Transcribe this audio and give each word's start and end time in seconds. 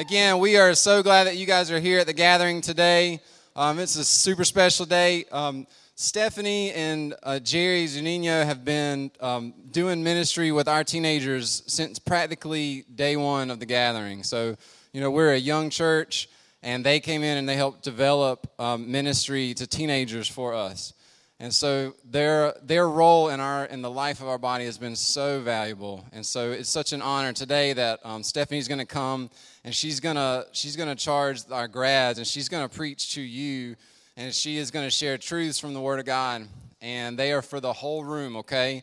again, 0.00 0.38
we 0.38 0.56
are 0.56 0.72
so 0.74 1.02
glad 1.02 1.24
that 1.24 1.36
you 1.36 1.44
guys 1.44 1.70
are 1.70 1.78
here 1.78 1.98
at 1.98 2.06
the 2.06 2.14
gathering 2.14 2.62
today. 2.62 3.20
Um, 3.54 3.78
it's 3.78 3.96
a 3.96 4.04
super 4.04 4.46
special 4.46 4.86
day. 4.86 5.26
Um, 5.30 5.66
Stephanie 5.94 6.72
and 6.72 7.14
uh, 7.22 7.38
Jerry 7.38 7.84
Zunino 7.84 8.42
have 8.46 8.64
been 8.64 9.10
um, 9.20 9.52
doing 9.70 10.02
ministry 10.02 10.52
with 10.52 10.68
our 10.68 10.84
teenagers 10.84 11.62
since 11.66 11.98
practically 11.98 12.86
day 12.94 13.16
one 13.16 13.50
of 13.50 13.60
the 13.60 13.66
gathering. 13.66 14.22
So, 14.22 14.56
you 14.94 15.02
know, 15.02 15.10
we're 15.10 15.34
a 15.34 15.38
young 15.38 15.68
church, 15.68 16.30
and 16.62 16.82
they 16.82 16.98
came 16.98 17.22
in 17.22 17.36
and 17.36 17.46
they 17.46 17.56
helped 17.56 17.82
develop 17.82 18.50
um, 18.58 18.90
ministry 18.90 19.52
to 19.52 19.66
teenagers 19.66 20.26
for 20.26 20.54
us. 20.54 20.94
And 21.40 21.52
so 21.52 21.94
their 22.04 22.54
their 22.62 22.88
role 22.88 23.30
in 23.30 23.40
our 23.40 23.64
in 23.64 23.82
the 23.82 23.90
life 23.90 24.20
of 24.20 24.28
our 24.28 24.38
body 24.38 24.66
has 24.66 24.78
been 24.78 24.94
so 24.94 25.40
valuable. 25.40 26.04
And 26.12 26.24
so 26.24 26.52
it's 26.52 26.68
such 26.68 26.92
an 26.92 27.02
honor 27.02 27.32
today 27.32 27.72
that 27.72 27.98
um, 28.04 28.22
Stephanie's 28.22 28.68
going 28.68 28.78
to 28.78 28.86
come 28.86 29.30
and 29.64 29.74
she's 29.74 29.98
gonna 29.98 30.44
she's 30.52 30.76
gonna 30.76 30.94
charge 30.94 31.50
our 31.50 31.66
grads 31.66 32.18
and 32.18 32.26
she's 32.26 32.48
to 32.48 32.68
preach 32.68 33.14
to 33.14 33.22
you 33.22 33.74
and 34.20 34.34
she 34.34 34.58
is 34.58 34.70
going 34.70 34.86
to 34.86 34.90
share 34.90 35.16
truths 35.16 35.58
from 35.58 35.72
the 35.72 35.80
Word 35.80 35.98
of 35.98 36.04
God, 36.04 36.46
and 36.82 37.18
they 37.18 37.32
are 37.32 37.40
for 37.40 37.58
the 37.58 37.72
whole 37.72 38.04
room. 38.04 38.36
Okay, 38.36 38.82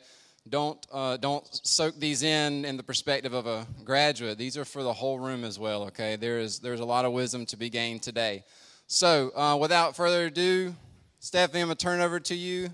don't 0.49 0.83
uh, 0.91 1.17
don't 1.17 1.47
soak 1.63 1.99
these 1.99 2.23
in 2.23 2.66
in 2.66 2.75
the 2.75 2.83
perspective 2.83 3.33
of 3.33 3.45
a 3.45 3.67
graduate. 3.83 4.39
These 4.39 4.58
are 4.58 4.66
for 4.66 4.81
the 4.81 4.94
whole 4.94 5.19
room 5.19 5.44
as 5.44 5.59
well. 5.59 5.83
Okay, 5.83 6.16
there 6.16 6.39
is 6.39 6.59
there's 6.59 6.80
a 6.80 6.85
lot 6.85 7.05
of 7.05 7.11
wisdom 7.11 7.45
to 7.47 7.58
be 7.58 7.69
gained 7.69 8.02
today. 8.02 8.44
So, 8.88 9.31
uh, 9.35 9.58
without 9.58 9.95
further 9.95 10.25
ado, 10.25 10.73
Stephanie, 11.20 11.62
I'm 11.62 11.67
gonna 11.67 11.76
turn 11.76 11.99
over 11.99 12.20
to 12.20 12.35
you. 12.35 12.70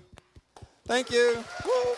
Thank 0.86 1.10
you. 1.10 1.42
Woo. 1.64 1.94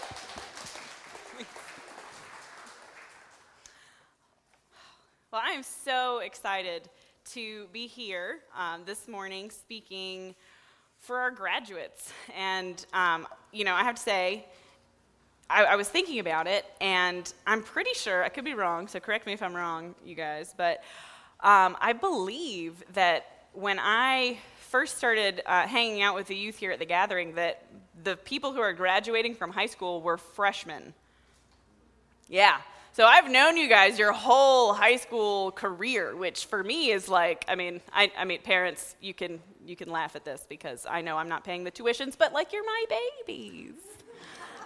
Well, 5.32 5.42
I 5.44 5.50
am 5.50 5.64
so 5.64 6.20
excited 6.20 6.88
to 7.32 7.66
be 7.72 7.88
here 7.88 8.38
um, 8.56 8.82
this 8.86 9.08
morning 9.08 9.50
speaking 9.50 10.36
for 11.00 11.18
our 11.18 11.32
graduates. 11.32 12.12
And, 12.34 12.86
um, 12.92 13.26
you 13.52 13.64
know, 13.64 13.74
I 13.74 13.82
have 13.82 13.96
to 13.96 14.02
say, 14.02 14.46
I, 15.50 15.64
I, 15.64 15.76
was 15.76 15.88
thinking 15.88 16.20
about 16.20 16.46
it, 16.46 16.64
and 16.80 17.30
I'm 17.46 17.62
pretty 17.62 17.92
sure, 17.94 18.24
I 18.24 18.28
could 18.28 18.44
be 18.44 18.54
wrong, 18.54 18.88
so 18.88 18.98
correct 19.00 19.26
me 19.26 19.32
if 19.32 19.42
I'm 19.42 19.54
wrong, 19.54 19.94
you 20.04 20.14
guys, 20.14 20.54
but 20.56 20.82
um, 21.40 21.76
I 21.80 21.92
believe 21.92 22.82
that 22.94 23.26
when 23.52 23.78
I 23.80 24.38
first 24.66 24.96
started 24.98 25.42
uh, 25.46 25.66
hanging 25.66 26.02
out 26.02 26.14
with 26.14 26.26
the 26.26 26.36
youth 26.36 26.56
here 26.56 26.72
at 26.72 26.78
the 26.78 26.86
gathering, 26.86 27.34
that 27.34 27.64
the 28.02 28.16
people 28.16 28.52
who 28.52 28.60
are 28.60 28.72
graduating 28.72 29.34
from 29.34 29.52
high 29.52 29.66
school 29.66 30.02
were 30.02 30.18
freshmen. 30.18 30.94
Yeah. 32.28 32.58
So 32.92 33.04
I've 33.04 33.30
known 33.30 33.56
you 33.56 33.68
guys 33.68 33.98
your 33.98 34.12
whole 34.12 34.72
high 34.72 34.96
school 34.96 35.50
career, 35.50 36.16
which 36.16 36.46
for 36.46 36.64
me 36.64 36.90
is 36.90 37.08
like, 37.08 37.44
I 37.46 37.54
mean, 37.54 37.80
I, 37.92 38.10
I 38.16 38.24
mean, 38.24 38.40
parents, 38.40 38.96
you 39.00 39.12
can 39.12 39.40
you 39.66 39.76
can 39.76 39.90
laugh 39.90 40.16
at 40.16 40.24
this 40.24 40.46
because 40.48 40.86
I 40.88 41.02
know 41.02 41.16
I'm 41.16 41.28
not 41.28 41.44
paying 41.44 41.64
the 41.64 41.72
tuitions, 41.72 42.16
but 42.16 42.32
like 42.32 42.52
you're 42.52 42.64
my 42.64 42.84
babies. 42.88 43.74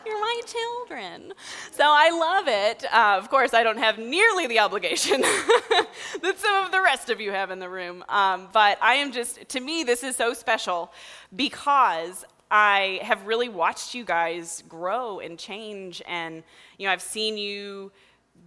You're 0.06 0.20
my 0.20 0.40
children. 0.46 1.32
So 1.72 1.84
I 1.86 2.10
love 2.10 2.48
it. 2.48 2.84
Uh, 2.92 3.16
of 3.18 3.28
course, 3.28 3.52
I 3.52 3.62
don't 3.62 3.78
have 3.78 3.98
nearly 3.98 4.46
the 4.46 4.58
obligation 4.58 5.20
that 6.22 6.34
some 6.36 6.64
of 6.64 6.72
the 6.72 6.80
rest 6.80 7.10
of 7.10 7.20
you 7.20 7.32
have 7.32 7.50
in 7.50 7.58
the 7.58 7.68
room. 7.68 8.04
Um, 8.08 8.48
but 8.52 8.78
I 8.82 8.94
am 8.94 9.12
just, 9.12 9.48
to 9.50 9.60
me, 9.60 9.84
this 9.84 10.02
is 10.02 10.16
so 10.16 10.32
special 10.32 10.92
because 11.36 12.24
I 12.50 13.00
have 13.02 13.26
really 13.26 13.48
watched 13.48 13.94
you 13.94 14.04
guys 14.04 14.62
grow 14.68 15.20
and 15.20 15.38
change. 15.38 16.02
And, 16.08 16.42
you 16.78 16.86
know, 16.86 16.92
I've 16.92 17.02
seen 17.02 17.36
you 17.36 17.92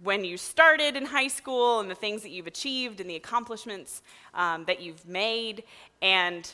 when 0.02 0.24
you 0.24 0.36
started 0.36 0.96
in 0.96 1.06
high 1.06 1.28
school 1.28 1.80
and 1.80 1.90
the 1.90 1.94
things 1.94 2.22
that 2.22 2.30
you've 2.30 2.48
achieved 2.48 3.00
and 3.00 3.08
the 3.08 3.16
accomplishments 3.16 4.02
um, 4.34 4.64
that 4.64 4.82
you've 4.82 5.06
made 5.06 5.62
and 6.02 6.52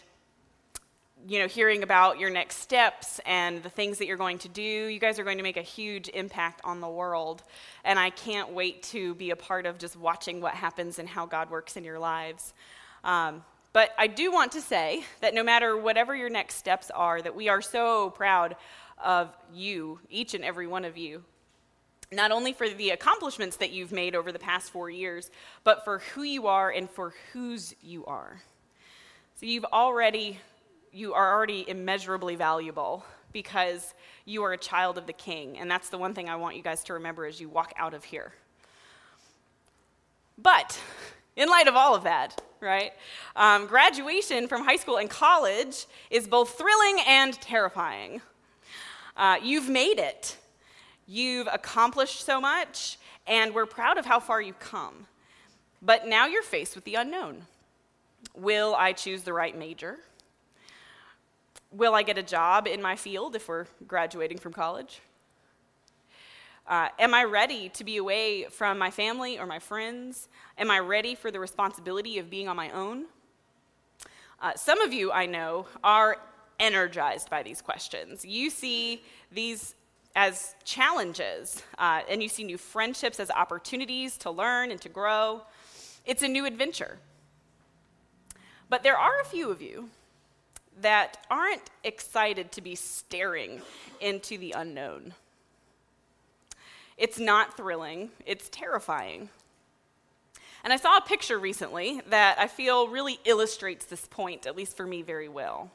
you 1.28 1.38
know 1.38 1.46
hearing 1.46 1.82
about 1.82 2.18
your 2.18 2.30
next 2.30 2.56
steps 2.56 3.20
and 3.26 3.62
the 3.62 3.70
things 3.70 3.98
that 3.98 4.06
you're 4.06 4.16
going 4.16 4.38
to 4.38 4.48
do 4.48 4.62
you 4.62 4.98
guys 4.98 5.18
are 5.18 5.24
going 5.24 5.36
to 5.36 5.42
make 5.42 5.56
a 5.56 5.62
huge 5.62 6.08
impact 6.10 6.60
on 6.64 6.80
the 6.80 6.88
world 6.88 7.42
and 7.84 7.98
i 7.98 8.10
can't 8.10 8.52
wait 8.52 8.82
to 8.82 9.14
be 9.16 9.30
a 9.30 9.36
part 9.36 9.66
of 9.66 9.78
just 9.78 9.96
watching 9.96 10.40
what 10.40 10.54
happens 10.54 10.98
and 10.98 11.08
how 11.08 11.26
god 11.26 11.50
works 11.50 11.76
in 11.76 11.84
your 11.84 11.98
lives 11.98 12.54
um, 13.04 13.44
but 13.72 13.90
i 13.98 14.06
do 14.06 14.32
want 14.32 14.52
to 14.52 14.60
say 14.60 15.04
that 15.20 15.34
no 15.34 15.42
matter 15.42 15.76
whatever 15.76 16.14
your 16.14 16.30
next 16.30 16.56
steps 16.56 16.90
are 16.94 17.20
that 17.20 17.34
we 17.34 17.48
are 17.48 17.62
so 17.62 18.10
proud 18.10 18.56
of 19.02 19.34
you 19.52 19.98
each 20.08 20.34
and 20.34 20.44
every 20.44 20.66
one 20.66 20.84
of 20.84 20.96
you 20.96 21.22
not 22.12 22.32
only 22.32 22.52
for 22.52 22.68
the 22.68 22.90
accomplishments 22.90 23.56
that 23.58 23.70
you've 23.70 23.92
made 23.92 24.16
over 24.16 24.32
the 24.32 24.38
past 24.38 24.70
four 24.70 24.90
years, 24.90 25.30
but 25.62 25.84
for 25.84 26.00
who 26.14 26.22
you 26.22 26.48
are 26.48 26.70
and 26.70 26.90
for 26.90 27.14
whose 27.32 27.74
you 27.82 28.04
are. 28.04 28.42
So 29.36 29.46
you've 29.46 29.64
already, 29.66 30.38
you 30.92 31.14
are 31.14 31.32
already 31.34 31.68
immeasurably 31.68 32.36
valuable 32.36 33.04
because 33.32 33.94
you 34.24 34.42
are 34.42 34.52
a 34.52 34.58
child 34.58 34.98
of 34.98 35.06
the 35.06 35.12
king. 35.12 35.58
And 35.58 35.70
that's 35.70 35.88
the 35.88 35.98
one 35.98 36.14
thing 36.14 36.28
I 36.28 36.36
want 36.36 36.56
you 36.56 36.62
guys 36.62 36.82
to 36.84 36.94
remember 36.94 37.26
as 37.26 37.40
you 37.40 37.48
walk 37.48 37.72
out 37.76 37.94
of 37.94 38.04
here. 38.04 38.32
But 40.36 40.80
in 41.36 41.48
light 41.48 41.68
of 41.68 41.76
all 41.76 41.94
of 41.94 42.04
that, 42.04 42.40
right, 42.60 42.92
um, 43.36 43.66
graduation 43.66 44.48
from 44.48 44.64
high 44.64 44.76
school 44.76 44.96
and 44.96 45.08
college 45.08 45.86
is 46.10 46.26
both 46.26 46.56
thrilling 46.56 47.02
and 47.06 47.34
terrifying. 47.34 48.20
Uh, 49.16 49.36
you've 49.42 49.68
made 49.68 49.98
it. 49.98 50.36
You've 51.06 51.48
accomplished 51.52 52.24
so 52.24 52.40
much, 52.40 52.98
and 53.26 53.54
we're 53.54 53.66
proud 53.66 53.98
of 53.98 54.06
how 54.06 54.20
far 54.20 54.40
you've 54.40 54.60
come. 54.60 55.06
But 55.82 56.06
now 56.06 56.26
you're 56.26 56.42
faced 56.42 56.74
with 56.74 56.84
the 56.84 56.94
unknown. 56.94 57.42
Will 58.34 58.74
I 58.74 58.92
choose 58.92 59.22
the 59.22 59.32
right 59.32 59.56
major? 59.56 59.98
Will 61.72 61.94
I 61.94 62.02
get 62.02 62.18
a 62.18 62.22
job 62.22 62.66
in 62.66 62.82
my 62.82 62.96
field 62.96 63.36
if 63.36 63.48
we're 63.48 63.66
graduating 63.86 64.38
from 64.38 64.52
college? 64.52 65.00
Uh, 66.66 66.88
am 66.98 67.14
I 67.14 67.24
ready 67.24 67.68
to 67.70 67.84
be 67.84 67.96
away 67.96 68.44
from 68.44 68.76
my 68.76 68.90
family 68.90 69.38
or 69.38 69.46
my 69.46 69.60
friends? 69.60 70.28
Am 70.58 70.70
I 70.70 70.80
ready 70.80 71.14
for 71.14 71.30
the 71.30 71.38
responsibility 71.38 72.18
of 72.18 72.28
being 72.28 72.48
on 72.48 72.56
my 72.56 72.70
own? 72.70 73.06
Uh, 74.40 74.54
some 74.56 74.80
of 74.80 74.92
you 74.92 75.12
I 75.12 75.26
know 75.26 75.66
are 75.84 76.16
energized 76.58 77.30
by 77.30 77.42
these 77.42 77.62
questions. 77.62 78.24
You 78.24 78.50
see 78.50 79.02
these 79.30 79.74
as 80.16 80.56
challenges, 80.64 81.62
uh, 81.78 82.02
and 82.08 82.20
you 82.20 82.28
see 82.28 82.42
new 82.42 82.58
friendships 82.58 83.20
as 83.20 83.30
opportunities 83.30 84.16
to 84.18 84.30
learn 84.30 84.72
and 84.72 84.80
to 84.80 84.88
grow. 84.88 85.42
It's 86.04 86.22
a 86.22 86.28
new 86.28 86.46
adventure. 86.46 86.98
But 88.68 88.82
there 88.82 88.98
are 88.98 89.20
a 89.20 89.24
few 89.24 89.50
of 89.50 89.62
you 89.62 89.88
that 90.80 91.18
aren't 91.30 91.70
excited 91.84 92.52
to 92.52 92.60
be 92.60 92.74
staring 92.74 93.60
into 94.00 94.38
the 94.38 94.52
unknown. 94.56 95.14
It's 96.96 97.18
not 97.18 97.56
thrilling, 97.56 98.10
it's 98.26 98.48
terrifying. 98.48 99.28
And 100.62 100.72
I 100.72 100.76
saw 100.76 100.98
a 100.98 101.00
picture 101.00 101.38
recently 101.38 102.02
that 102.10 102.38
I 102.38 102.46
feel 102.46 102.88
really 102.88 103.18
illustrates 103.24 103.86
this 103.86 104.06
point, 104.06 104.46
at 104.46 104.56
least 104.56 104.76
for 104.76 104.86
me, 104.86 105.00
very 105.00 105.28
well. 105.28 105.70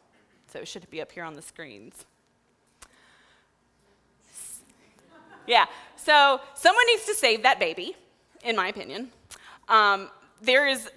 So 0.52 0.60
it 0.60 0.68
should 0.68 0.88
be 0.92 1.02
up 1.02 1.12
here 1.12 1.24
on 1.24 1.34
the 1.34 1.42
screens. 1.42 2.06
Yeah. 5.48 5.66
So 5.96 6.40
someone 6.54 6.86
needs 6.88 7.06
to 7.06 7.16
save 7.16 7.44
that 7.44 7.60
baby, 7.60 7.96
in 8.44 8.56
my 8.56 8.68
opinion. 8.68 9.10
Um, 9.68 10.10
there 10.42 10.68
is 10.68 10.90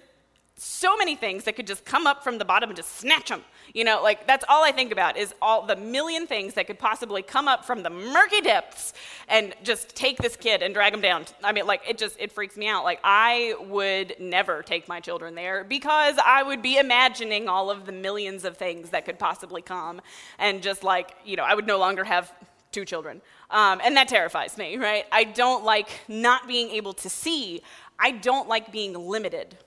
so 0.55 0.95
many 0.97 1.15
things 1.15 1.45
that 1.45 1.55
could 1.55 1.67
just 1.67 1.85
come 1.85 2.05
up 2.05 2.23
from 2.23 2.37
the 2.37 2.45
bottom 2.45 2.69
and 2.69 2.77
just 2.77 2.97
snatch 2.97 3.29
them. 3.29 3.43
You 3.73 3.83
know, 3.83 4.01
like 4.01 4.25
that's 4.27 4.45
all 4.49 4.63
I 4.63 4.71
think 4.71 4.91
about 4.91 5.17
is 5.17 5.33
all 5.41 5.65
the 5.65 5.75
million 5.75 6.27
things 6.27 6.53
that 6.55 6.67
could 6.67 6.79
possibly 6.79 7.21
come 7.21 7.47
up 7.47 7.65
from 7.65 7.83
the 7.83 7.89
murky 7.89 8.41
depths 8.41 8.93
and 9.27 9.53
just 9.63 9.95
take 9.95 10.17
this 10.17 10.35
kid 10.35 10.61
and 10.61 10.73
drag 10.73 10.93
him 10.93 11.01
down. 11.01 11.25
I 11.43 11.51
mean, 11.51 11.67
like 11.67 11.81
it 11.87 11.97
just 11.97 12.19
it 12.19 12.31
freaks 12.31 12.57
me 12.57 12.67
out. 12.67 12.83
Like 12.83 12.99
I 13.03 13.55
would 13.67 14.15
never 14.19 14.63
take 14.63 14.87
my 14.87 14.99
children 14.99 15.35
there 15.35 15.63
because 15.63 16.15
I 16.23 16.43
would 16.43 16.61
be 16.61 16.77
imagining 16.77 17.47
all 17.47 17.69
of 17.69 17.85
the 17.85 17.91
millions 17.91 18.45
of 18.45 18.57
things 18.57 18.89
that 18.89 19.05
could 19.05 19.19
possibly 19.19 19.61
come 19.61 20.01
and 20.37 20.61
just 20.61 20.83
like, 20.83 21.15
you 21.25 21.35
know, 21.35 21.43
I 21.43 21.53
would 21.53 21.67
no 21.67 21.77
longer 21.77 22.03
have 22.03 22.33
two 22.71 22.85
children. 22.85 23.21
Um, 23.49 23.81
and 23.83 23.95
that 23.97 24.07
terrifies 24.07 24.57
me, 24.57 24.77
right? 24.77 25.05
I 25.11 25.23
don't 25.23 25.63
like 25.63 25.89
not 26.07 26.47
being 26.47 26.69
able 26.71 26.93
to 26.93 27.09
see. 27.09 27.61
I 27.97 28.11
don't 28.11 28.47
like 28.47 28.71
being 28.71 28.93
limited. 28.93 29.57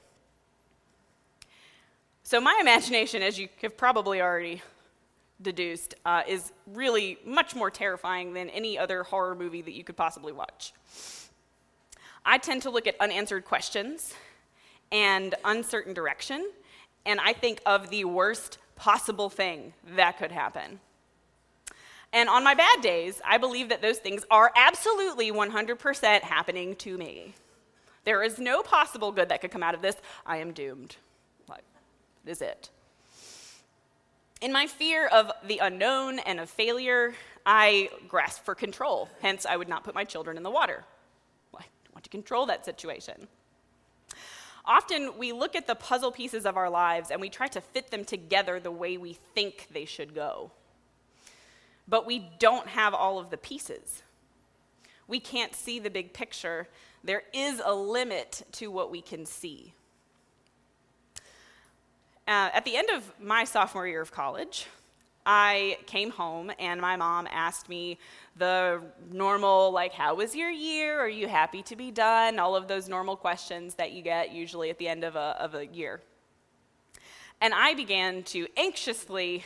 So, 2.24 2.40
my 2.40 2.56
imagination, 2.60 3.20
as 3.22 3.38
you 3.38 3.48
have 3.62 3.76
probably 3.76 4.22
already 4.22 4.62
deduced, 5.42 5.94
uh, 6.06 6.22
is 6.26 6.52
really 6.66 7.18
much 7.26 7.54
more 7.54 7.70
terrifying 7.70 8.32
than 8.32 8.48
any 8.50 8.78
other 8.78 9.02
horror 9.02 9.34
movie 9.34 9.60
that 9.62 9.72
you 9.72 9.82
could 9.82 9.96
possibly 9.96 10.32
watch. 10.32 10.72
I 12.24 12.38
tend 12.38 12.62
to 12.62 12.70
look 12.70 12.86
at 12.86 12.94
unanswered 13.00 13.44
questions 13.44 14.14
and 14.92 15.34
uncertain 15.44 15.94
direction, 15.94 16.48
and 17.04 17.18
I 17.20 17.32
think 17.32 17.60
of 17.66 17.90
the 17.90 18.04
worst 18.04 18.58
possible 18.76 19.28
thing 19.28 19.72
that 19.96 20.18
could 20.18 20.30
happen. 20.30 20.78
And 22.12 22.28
on 22.28 22.44
my 22.44 22.54
bad 22.54 22.82
days, 22.82 23.20
I 23.24 23.38
believe 23.38 23.70
that 23.70 23.82
those 23.82 23.98
things 23.98 24.24
are 24.30 24.52
absolutely 24.54 25.32
100% 25.32 26.20
happening 26.20 26.76
to 26.76 26.96
me. 26.96 27.34
There 28.04 28.22
is 28.22 28.38
no 28.38 28.62
possible 28.62 29.10
good 29.10 29.28
that 29.30 29.40
could 29.40 29.50
come 29.50 29.62
out 29.62 29.74
of 29.74 29.82
this. 29.82 29.96
I 30.24 30.36
am 30.36 30.52
doomed. 30.52 30.96
Is 32.26 32.40
it. 32.42 32.70
In 34.40 34.52
my 34.52 34.66
fear 34.66 35.06
of 35.06 35.30
the 35.46 35.58
unknown 35.58 36.18
and 36.20 36.40
of 36.40 36.50
failure, 36.50 37.14
I 37.46 37.90
grasped 38.08 38.44
for 38.44 38.54
control. 38.54 39.08
Hence, 39.20 39.46
I 39.46 39.56
would 39.56 39.68
not 39.68 39.84
put 39.84 39.94
my 39.94 40.04
children 40.04 40.36
in 40.36 40.42
the 40.42 40.50
water. 40.50 40.84
I 41.54 41.64
want 41.94 42.04
to 42.04 42.10
control 42.10 42.46
that 42.46 42.64
situation. 42.64 43.28
Often 44.64 45.18
we 45.18 45.32
look 45.32 45.56
at 45.56 45.66
the 45.66 45.74
puzzle 45.74 46.12
pieces 46.12 46.46
of 46.46 46.56
our 46.56 46.70
lives 46.70 47.10
and 47.10 47.20
we 47.20 47.28
try 47.28 47.48
to 47.48 47.60
fit 47.60 47.90
them 47.90 48.04
together 48.04 48.60
the 48.60 48.70
way 48.70 48.96
we 48.96 49.14
think 49.34 49.68
they 49.72 49.84
should 49.84 50.14
go. 50.14 50.52
But 51.88 52.06
we 52.06 52.30
don't 52.38 52.68
have 52.68 52.94
all 52.94 53.18
of 53.18 53.30
the 53.30 53.36
pieces. 53.36 54.02
We 55.08 55.18
can't 55.20 55.54
see 55.54 55.78
the 55.78 55.90
big 55.90 56.12
picture. 56.12 56.68
There 57.02 57.24
is 57.34 57.60
a 57.64 57.74
limit 57.74 58.42
to 58.52 58.68
what 58.68 58.90
we 58.90 59.02
can 59.02 59.26
see. 59.26 59.74
Uh, 62.28 62.50
at 62.54 62.64
the 62.64 62.76
end 62.76 62.88
of 62.90 63.12
my 63.20 63.44
sophomore 63.44 63.86
year 63.86 64.00
of 64.00 64.12
college, 64.12 64.66
I 65.26 65.78
came 65.86 66.10
home 66.10 66.52
and 66.58 66.80
my 66.80 66.96
mom 66.96 67.28
asked 67.30 67.68
me 67.68 67.98
the 68.36 68.82
normal, 69.10 69.72
like, 69.72 69.92
how 69.92 70.14
was 70.14 70.34
your 70.34 70.50
year? 70.50 71.00
Are 71.00 71.08
you 71.08 71.28
happy 71.28 71.62
to 71.64 71.76
be 71.76 71.90
done? 71.90 72.38
All 72.38 72.54
of 72.56 72.68
those 72.68 72.88
normal 72.88 73.16
questions 73.16 73.74
that 73.74 73.92
you 73.92 74.02
get 74.02 74.32
usually 74.32 74.70
at 74.70 74.78
the 74.78 74.88
end 74.88 75.04
of 75.04 75.16
a, 75.16 75.36
of 75.38 75.54
a 75.54 75.66
year. 75.66 76.00
And 77.40 77.52
I 77.54 77.74
began 77.74 78.22
to 78.24 78.46
anxiously 78.56 79.44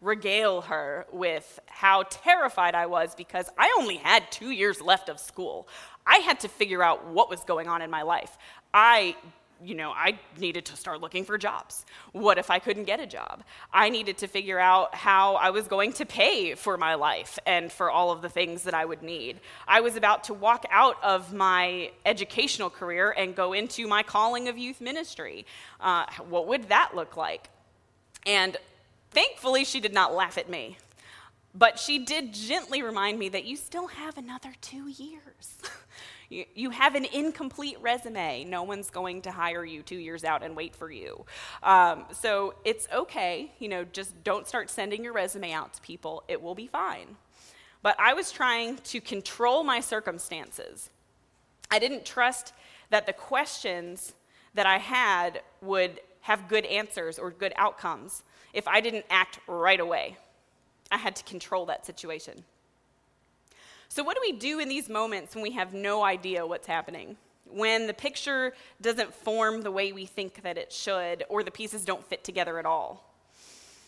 regale 0.00 0.62
her 0.62 1.06
with 1.12 1.58
how 1.66 2.04
terrified 2.08 2.74
I 2.74 2.86
was 2.86 3.14
because 3.14 3.50
I 3.58 3.74
only 3.78 3.96
had 3.96 4.30
two 4.30 4.50
years 4.50 4.80
left 4.80 5.08
of 5.08 5.18
school. 5.18 5.68
I 6.06 6.18
had 6.18 6.40
to 6.40 6.48
figure 6.48 6.82
out 6.82 7.06
what 7.08 7.28
was 7.28 7.40
going 7.44 7.68
on 7.68 7.82
in 7.82 7.90
my 7.90 8.02
life. 8.02 8.38
I 8.72 9.16
you 9.64 9.74
know, 9.74 9.90
I 9.90 10.18
needed 10.38 10.66
to 10.66 10.76
start 10.76 11.00
looking 11.00 11.24
for 11.24 11.38
jobs. 11.38 11.84
What 12.12 12.38
if 12.38 12.50
I 12.50 12.58
couldn't 12.58 12.84
get 12.84 13.00
a 13.00 13.06
job? 13.06 13.42
I 13.72 13.88
needed 13.88 14.18
to 14.18 14.26
figure 14.26 14.58
out 14.58 14.94
how 14.94 15.36
I 15.36 15.50
was 15.50 15.66
going 15.68 15.92
to 15.94 16.06
pay 16.06 16.54
for 16.54 16.76
my 16.76 16.94
life 16.94 17.38
and 17.46 17.72
for 17.72 17.90
all 17.90 18.10
of 18.10 18.22
the 18.22 18.28
things 18.28 18.64
that 18.64 18.74
I 18.74 18.84
would 18.84 19.02
need. 19.02 19.40
I 19.66 19.80
was 19.80 19.96
about 19.96 20.24
to 20.24 20.34
walk 20.34 20.66
out 20.70 21.02
of 21.02 21.32
my 21.32 21.90
educational 22.04 22.70
career 22.70 23.10
and 23.16 23.34
go 23.34 23.52
into 23.52 23.86
my 23.86 24.02
calling 24.02 24.48
of 24.48 24.58
youth 24.58 24.80
ministry. 24.80 25.46
Uh, 25.80 26.04
what 26.28 26.46
would 26.46 26.68
that 26.68 26.94
look 26.94 27.16
like? 27.16 27.48
And 28.26 28.56
thankfully, 29.10 29.64
she 29.64 29.80
did 29.80 29.94
not 29.94 30.14
laugh 30.14 30.36
at 30.36 30.48
me. 30.48 30.78
But 31.54 31.78
she 31.78 31.98
did 31.98 32.34
gently 32.34 32.82
remind 32.82 33.18
me 33.18 33.30
that 33.30 33.46
you 33.46 33.56
still 33.56 33.86
have 33.86 34.18
another 34.18 34.52
two 34.60 34.88
years. 34.88 35.56
You, 36.28 36.70
have 36.70 36.94
an 36.96 37.04
incomplete 37.04 37.76
resume. 37.80 38.44
No 38.44 38.64
one's 38.64 38.90
going 38.90 39.22
to 39.22 39.30
hire 39.30 39.64
you 39.64 39.82
two 39.82 39.98
years 39.98 40.24
out 40.24 40.42
and 40.42 40.56
wait 40.56 40.74
for 40.74 40.90
you. 40.90 41.24
Um, 41.62 42.04
so 42.12 42.54
it's 42.64 42.88
okay. 42.92 43.52
You 43.60 43.68
know, 43.68 43.84
just 43.84 44.24
don't 44.24 44.46
start 44.48 44.68
sending 44.68 45.04
your 45.04 45.12
resume 45.12 45.52
out 45.52 45.74
to 45.74 45.80
people. 45.82 46.24
It 46.26 46.42
will 46.42 46.54
be 46.54 46.66
fine. 46.66 47.16
But 47.82 47.94
I 48.00 48.14
was 48.14 48.32
trying 48.32 48.78
to 48.78 49.00
control 49.00 49.62
my 49.62 49.78
circumstances. 49.80 50.90
I 51.70 51.78
didn't 51.78 52.04
trust 52.04 52.52
that 52.90 53.06
the 53.06 53.12
questions 53.12 54.14
that 54.54 54.66
I 54.66 54.78
had 54.78 55.42
would 55.60 56.00
have 56.22 56.48
good 56.48 56.64
answers 56.64 57.18
or 57.18 57.30
good 57.30 57.52
outcomes 57.56 58.24
if 58.52 58.66
I 58.66 58.80
didn't 58.80 59.04
act 59.10 59.38
right 59.46 59.78
away. 59.78 60.16
I 60.90 60.96
had 60.96 61.14
to 61.16 61.24
control 61.24 61.66
that 61.66 61.86
situation. 61.86 62.44
So, 63.88 64.02
what 64.02 64.16
do 64.16 64.20
we 64.22 64.32
do 64.32 64.58
in 64.58 64.68
these 64.68 64.88
moments 64.88 65.34
when 65.34 65.42
we 65.42 65.52
have 65.52 65.72
no 65.72 66.04
idea 66.04 66.46
what's 66.46 66.66
happening? 66.66 67.16
When 67.48 67.86
the 67.86 67.94
picture 67.94 68.54
doesn't 68.80 69.14
form 69.14 69.62
the 69.62 69.70
way 69.70 69.92
we 69.92 70.06
think 70.06 70.42
that 70.42 70.58
it 70.58 70.72
should, 70.72 71.24
or 71.28 71.42
the 71.42 71.50
pieces 71.50 71.84
don't 71.84 72.04
fit 72.04 72.24
together 72.24 72.58
at 72.58 72.66
all? 72.66 73.04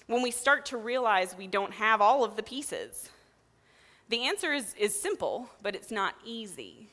When 0.06 0.22
we 0.22 0.30
start 0.30 0.66
to 0.66 0.76
realize 0.76 1.36
we 1.36 1.46
don't 1.46 1.72
have 1.74 2.00
all 2.00 2.24
of 2.24 2.36
the 2.36 2.42
pieces? 2.42 3.10
The 4.08 4.26
answer 4.26 4.52
is, 4.52 4.74
is 4.78 4.98
simple, 4.98 5.50
but 5.62 5.74
it's 5.74 5.90
not 5.90 6.14
easy. 6.24 6.88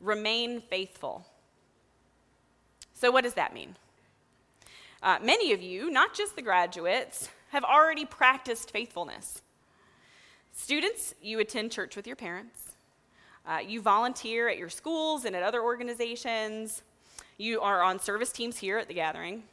Remain 0.00 0.60
faithful. 0.60 1.26
So, 2.94 3.10
what 3.10 3.24
does 3.24 3.34
that 3.34 3.54
mean? 3.54 3.76
Uh, 5.02 5.18
many 5.22 5.52
of 5.52 5.62
you, 5.62 5.90
not 5.90 6.14
just 6.14 6.36
the 6.36 6.42
graduates, 6.42 7.30
have 7.50 7.64
already 7.64 8.04
practiced 8.04 8.70
faithfulness. 8.70 9.42
Students, 10.52 11.14
you 11.22 11.38
attend 11.40 11.72
church 11.72 11.96
with 11.96 12.06
your 12.06 12.16
parents. 12.16 12.72
Uh, 13.46 13.58
you 13.66 13.80
volunteer 13.80 14.48
at 14.48 14.58
your 14.58 14.68
schools 14.68 15.24
and 15.24 15.34
at 15.34 15.42
other 15.42 15.62
organizations. 15.62 16.82
You 17.38 17.60
are 17.60 17.82
on 17.82 17.98
service 17.98 18.32
teams 18.32 18.58
here 18.58 18.78
at 18.78 18.88
the 18.88 18.94
gathering. 18.94 19.44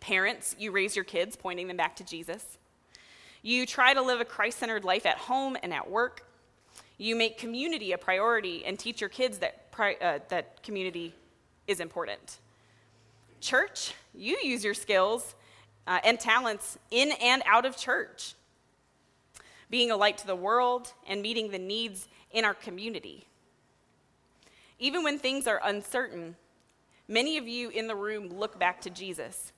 Parents, 0.00 0.56
you 0.58 0.70
raise 0.70 0.96
your 0.96 1.04
kids, 1.04 1.36
pointing 1.36 1.68
them 1.68 1.76
back 1.76 1.96
to 1.96 2.04
Jesus. 2.04 2.58
You 3.42 3.66
try 3.66 3.92
to 3.92 4.00
live 4.00 4.20
a 4.20 4.24
Christ 4.24 4.58
centered 4.58 4.84
life 4.84 5.04
at 5.04 5.18
home 5.18 5.56
and 5.62 5.72
at 5.72 5.90
work. 5.90 6.26
You 6.96 7.14
make 7.14 7.36
community 7.36 7.92
a 7.92 7.98
priority 7.98 8.64
and 8.64 8.78
teach 8.78 9.00
your 9.00 9.10
kids 9.10 9.38
that, 9.38 9.70
pri- 9.70 9.96
uh, 10.00 10.20
that 10.28 10.62
community 10.62 11.14
is 11.66 11.80
important. 11.80 12.38
Church, 13.40 13.92
you 14.14 14.38
use 14.42 14.64
your 14.64 14.74
skills 14.74 15.34
uh, 15.86 15.98
and 16.04 16.18
talents 16.18 16.78
in 16.90 17.12
and 17.20 17.42
out 17.46 17.66
of 17.66 17.76
church 17.76 18.34
being 19.70 19.90
a 19.90 19.96
light 19.96 20.18
to 20.18 20.26
the 20.26 20.36
world, 20.36 20.92
and 21.06 21.22
meeting 21.22 21.50
the 21.50 21.58
needs 21.58 22.08
in 22.30 22.44
our 22.44 22.54
community. 22.54 23.26
Even 24.78 25.02
when 25.02 25.18
things 25.18 25.46
are 25.46 25.60
uncertain, 25.64 26.36
many 27.08 27.38
of 27.38 27.48
you 27.48 27.70
in 27.70 27.86
the 27.86 27.94
room 27.94 28.28
look 28.28 28.58
back 28.58 28.80
to 28.82 28.90
Jesus. 28.90 29.52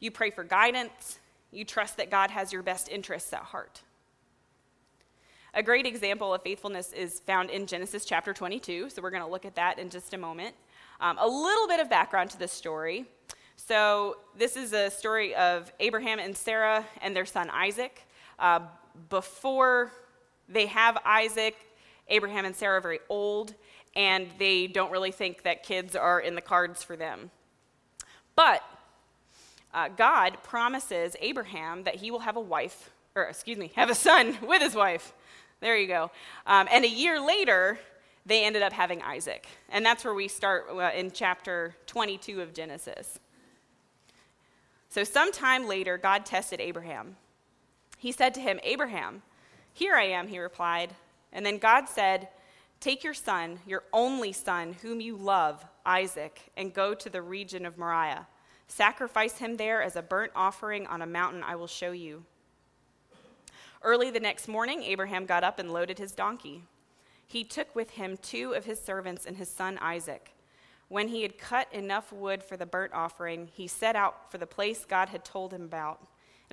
You 0.00 0.10
pray 0.10 0.30
for 0.30 0.44
guidance, 0.44 1.18
you 1.52 1.64
trust 1.64 1.96
that 1.98 2.10
God 2.10 2.30
has 2.30 2.52
your 2.52 2.62
best 2.62 2.88
interests 2.88 3.32
at 3.32 3.40
heart. 3.40 3.82
A 5.56 5.62
great 5.62 5.86
example 5.86 6.34
of 6.34 6.42
faithfulness 6.42 6.92
is 6.92 7.20
found 7.20 7.48
in 7.48 7.66
Genesis 7.66 8.04
chapter 8.04 8.32
22, 8.32 8.90
so 8.90 9.00
we're 9.00 9.10
going 9.10 9.22
to 9.22 9.28
look 9.28 9.44
at 9.44 9.54
that 9.54 9.78
in 9.78 9.88
just 9.88 10.12
a 10.12 10.18
moment. 10.18 10.56
Um, 11.00 11.16
a 11.20 11.26
little 11.26 11.68
bit 11.68 11.78
of 11.78 11.88
background 11.88 12.30
to 12.30 12.38
this 12.38 12.50
story. 12.50 13.04
So, 13.54 14.16
this 14.36 14.56
is 14.56 14.72
a 14.72 14.90
story 14.90 15.32
of 15.36 15.72
Abraham 15.78 16.18
and 16.18 16.36
Sarah 16.36 16.84
and 17.00 17.14
their 17.14 17.24
son 17.24 17.50
Isaac. 17.50 18.02
Uh, 18.36 18.60
before 19.08 19.92
they 20.48 20.66
have 20.66 20.98
Isaac, 21.04 21.56
Abraham 22.08 22.44
and 22.44 22.54
Sarah 22.54 22.78
are 22.78 22.80
very 22.80 23.00
old, 23.08 23.54
and 23.96 24.28
they 24.38 24.66
don't 24.66 24.90
really 24.90 25.12
think 25.12 25.42
that 25.42 25.62
kids 25.62 25.96
are 25.96 26.20
in 26.20 26.34
the 26.34 26.40
cards 26.40 26.82
for 26.82 26.96
them. 26.96 27.30
But 28.36 28.62
uh, 29.72 29.88
God 29.88 30.38
promises 30.42 31.16
Abraham 31.20 31.84
that 31.84 31.96
he 31.96 32.10
will 32.10 32.20
have 32.20 32.36
a 32.36 32.40
wife, 32.40 32.90
or 33.14 33.24
excuse 33.24 33.58
me, 33.58 33.72
have 33.76 33.90
a 33.90 33.94
son 33.94 34.36
with 34.46 34.62
his 34.62 34.74
wife. 34.74 35.12
There 35.60 35.76
you 35.76 35.86
go. 35.86 36.10
Um, 36.46 36.68
and 36.70 36.84
a 36.84 36.88
year 36.88 37.24
later, 37.24 37.78
they 38.26 38.44
ended 38.44 38.62
up 38.62 38.72
having 38.72 39.02
Isaac. 39.02 39.46
And 39.68 39.84
that's 39.84 40.04
where 40.04 40.14
we 40.14 40.28
start 40.28 40.66
uh, 40.70 40.90
in 40.94 41.10
chapter 41.10 41.76
22 41.86 42.40
of 42.40 42.52
Genesis. 42.52 43.18
So, 44.88 45.04
sometime 45.04 45.66
later, 45.66 45.98
God 45.98 46.24
tested 46.24 46.60
Abraham. 46.60 47.16
He 47.98 48.12
said 48.12 48.34
to 48.34 48.40
him, 48.40 48.60
Abraham, 48.62 49.22
here 49.72 49.94
I 49.94 50.04
am, 50.04 50.28
he 50.28 50.38
replied. 50.38 50.94
And 51.32 51.44
then 51.44 51.58
God 51.58 51.88
said, 51.88 52.28
Take 52.80 53.02
your 53.02 53.14
son, 53.14 53.60
your 53.66 53.82
only 53.92 54.32
son, 54.32 54.74
whom 54.82 55.00
you 55.00 55.16
love, 55.16 55.64
Isaac, 55.86 56.40
and 56.56 56.74
go 56.74 56.94
to 56.94 57.08
the 57.08 57.22
region 57.22 57.64
of 57.64 57.78
Moriah. 57.78 58.26
Sacrifice 58.68 59.38
him 59.38 59.56
there 59.56 59.82
as 59.82 59.96
a 59.96 60.02
burnt 60.02 60.32
offering 60.34 60.86
on 60.86 61.02
a 61.02 61.06
mountain 61.06 61.42
I 61.42 61.56
will 61.56 61.66
show 61.66 61.92
you. 61.92 62.24
Early 63.82 64.10
the 64.10 64.20
next 64.20 64.48
morning, 64.48 64.82
Abraham 64.82 65.26
got 65.26 65.44
up 65.44 65.58
and 65.58 65.72
loaded 65.72 65.98
his 65.98 66.12
donkey. 66.12 66.62
He 67.26 67.44
took 67.44 67.74
with 67.74 67.90
him 67.90 68.16
two 68.16 68.52
of 68.52 68.64
his 68.64 68.80
servants 68.80 69.26
and 69.26 69.36
his 69.36 69.50
son 69.50 69.78
Isaac. 69.78 70.32
When 70.88 71.08
he 71.08 71.22
had 71.22 71.38
cut 71.38 71.72
enough 71.72 72.12
wood 72.12 72.42
for 72.42 72.56
the 72.56 72.66
burnt 72.66 72.92
offering, 72.92 73.48
he 73.52 73.66
set 73.66 73.96
out 73.96 74.30
for 74.30 74.38
the 74.38 74.46
place 74.46 74.84
God 74.84 75.08
had 75.08 75.24
told 75.24 75.52
him 75.52 75.62
about. 75.64 76.00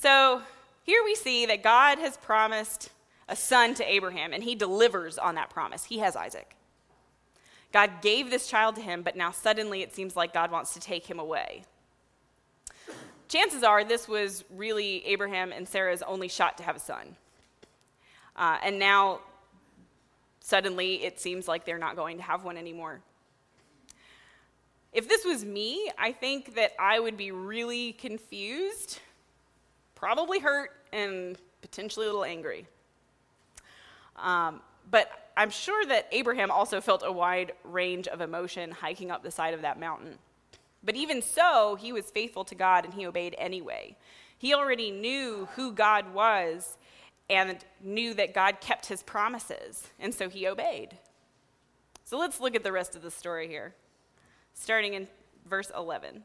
So 0.00 0.40
here 0.82 1.02
we 1.04 1.14
see 1.14 1.44
that 1.44 1.62
God 1.62 1.98
has 1.98 2.16
promised 2.16 2.88
a 3.28 3.36
son 3.36 3.74
to 3.74 3.84
Abraham, 3.84 4.32
and 4.32 4.42
he 4.42 4.54
delivers 4.54 5.18
on 5.18 5.34
that 5.34 5.50
promise. 5.50 5.84
He 5.84 5.98
has 5.98 6.16
Isaac. 6.16 6.56
God 7.70 7.90
gave 8.00 8.30
this 8.30 8.48
child 8.48 8.76
to 8.76 8.80
him, 8.80 9.02
but 9.02 9.14
now 9.14 9.30
suddenly 9.30 9.82
it 9.82 9.94
seems 9.94 10.16
like 10.16 10.32
God 10.32 10.50
wants 10.50 10.72
to 10.72 10.80
take 10.80 11.04
him 11.04 11.18
away. 11.18 11.64
Chances 13.28 13.62
are 13.62 13.84
this 13.84 14.08
was 14.08 14.42
really 14.56 15.04
Abraham 15.04 15.52
and 15.52 15.68
Sarah's 15.68 16.00
only 16.00 16.28
shot 16.28 16.56
to 16.56 16.62
have 16.62 16.76
a 16.76 16.80
son. 16.80 17.14
Uh, 18.36 18.56
and 18.64 18.78
now 18.78 19.20
suddenly 20.40 21.04
it 21.04 21.20
seems 21.20 21.46
like 21.46 21.66
they're 21.66 21.76
not 21.78 21.94
going 21.94 22.16
to 22.16 22.22
have 22.22 22.42
one 22.42 22.56
anymore. 22.56 23.00
If 24.94 25.10
this 25.10 25.26
was 25.26 25.44
me, 25.44 25.90
I 25.98 26.12
think 26.12 26.54
that 26.54 26.72
I 26.80 26.98
would 26.98 27.18
be 27.18 27.32
really 27.32 27.92
confused, 27.92 28.98
probably 30.00 30.38
hurt, 30.38 30.70
and 30.94 31.36
potentially 31.60 32.06
a 32.06 32.08
little 32.08 32.24
angry. 32.24 32.66
Um, 34.16 34.62
but 34.90 35.10
I'm 35.36 35.50
sure 35.50 35.84
that 35.86 36.08
Abraham 36.10 36.50
also 36.50 36.80
felt 36.80 37.02
a 37.04 37.12
wide 37.12 37.52
range 37.64 38.08
of 38.08 38.22
emotion 38.22 38.70
hiking 38.70 39.10
up 39.10 39.22
the 39.22 39.30
side 39.30 39.52
of 39.52 39.60
that 39.60 39.78
mountain. 39.78 40.16
But 40.82 40.96
even 40.96 41.20
so, 41.20 41.76
he 41.78 41.92
was 41.92 42.10
faithful 42.10 42.44
to 42.44 42.54
God 42.54 42.86
and 42.86 42.94
he 42.94 43.06
obeyed 43.06 43.34
anyway. 43.36 43.94
He 44.38 44.54
already 44.54 44.90
knew 44.90 45.46
who 45.54 45.72
God 45.72 46.14
was 46.14 46.78
and 47.28 47.58
knew 47.82 48.14
that 48.14 48.32
God 48.32 48.60
kept 48.62 48.86
his 48.86 49.02
promises, 49.02 49.86
and 50.00 50.14
so 50.14 50.30
he 50.30 50.48
obeyed. 50.48 50.96
So 52.04 52.18
let's 52.18 52.40
look 52.40 52.56
at 52.56 52.64
the 52.64 52.72
rest 52.72 52.96
of 52.96 53.02
the 53.02 53.10
story 53.10 53.48
here, 53.48 53.74
starting 54.54 54.94
in 54.94 55.06
verse 55.46 55.70
11. 55.76 56.24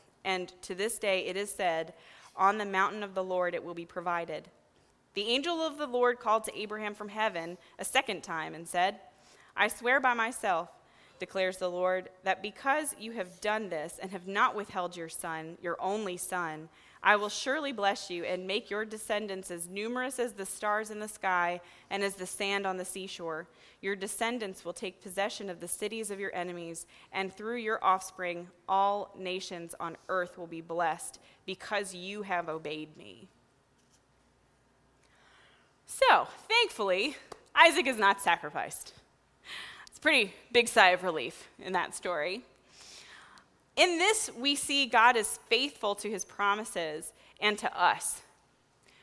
And 0.23 0.51
to 0.63 0.75
this 0.75 0.99
day 0.99 1.25
it 1.25 1.35
is 1.35 1.49
said, 1.49 1.93
On 2.35 2.57
the 2.57 2.65
mountain 2.65 3.03
of 3.03 3.13
the 3.13 3.23
Lord 3.23 3.53
it 3.53 3.63
will 3.63 3.73
be 3.73 3.85
provided. 3.85 4.49
The 5.13 5.29
angel 5.29 5.61
of 5.61 5.77
the 5.77 5.87
Lord 5.87 6.19
called 6.19 6.45
to 6.45 6.57
Abraham 6.57 6.95
from 6.95 7.09
heaven 7.09 7.57
a 7.77 7.85
second 7.85 8.23
time 8.23 8.55
and 8.55 8.67
said, 8.67 8.99
I 9.55 9.67
swear 9.67 9.99
by 9.99 10.13
myself, 10.13 10.69
declares 11.19 11.57
the 11.57 11.69
Lord, 11.69 12.09
that 12.23 12.41
because 12.41 12.95
you 12.97 13.11
have 13.13 13.41
done 13.41 13.69
this 13.69 13.99
and 14.01 14.11
have 14.11 14.27
not 14.27 14.55
withheld 14.55 14.95
your 14.95 15.09
son, 15.09 15.57
your 15.61 15.75
only 15.81 16.15
son, 16.15 16.69
I 17.03 17.15
will 17.15 17.29
surely 17.29 17.71
bless 17.71 18.11
you 18.11 18.23
and 18.25 18.45
make 18.45 18.69
your 18.69 18.85
descendants 18.85 19.49
as 19.49 19.67
numerous 19.67 20.19
as 20.19 20.33
the 20.33 20.45
stars 20.45 20.91
in 20.91 20.99
the 20.99 21.07
sky 21.07 21.59
and 21.89 22.03
as 22.03 22.13
the 22.13 22.27
sand 22.27 22.67
on 22.67 22.77
the 22.77 22.85
seashore. 22.85 23.47
Your 23.81 23.95
descendants 23.95 24.63
will 24.63 24.73
take 24.73 25.01
possession 25.01 25.49
of 25.49 25.59
the 25.59 25.67
cities 25.67 26.11
of 26.11 26.19
your 26.19 26.33
enemies, 26.35 26.85
and 27.11 27.33
through 27.33 27.57
your 27.57 27.83
offspring, 27.83 28.47
all 28.69 29.15
nations 29.17 29.73
on 29.79 29.97
earth 30.09 30.37
will 30.37 30.45
be 30.45 30.61
blessed 30.61 31.19
because 31.47 31.95
you 31.95 32.21
have 32.21 32.47
obeyed 32.47 32.95
me. 32.95 33.27
So, 35.87 36.27
thankfully, 36.47 37.17
Isaac 37.55 37.87
is 37.87 37.97
not 37.97 38.21
sacrificed. 38.21 38.93
It's 39.87 39.97
a 39.97 40.01
pretty 40.01 40.33
big 40.51 40.67
sigh 40.67 40.91
of 40.91 41.03
relief 41.03 41.49
in 41.59 41.73
that 41.73 41.95
story. 41.95 42.43
In 43.75 43.97
this, 43.97 44.29
we 44.37 44.55
see 44.55 44.85
God 44.85 45.15
is 45.15 45.39
faithful 45.47 45.95
to 45.95 46.09
his 46.09 46.25
promises 46.25 47.13
and 47.39 47.57
to 47.59 47.79
us. 47.79 48.21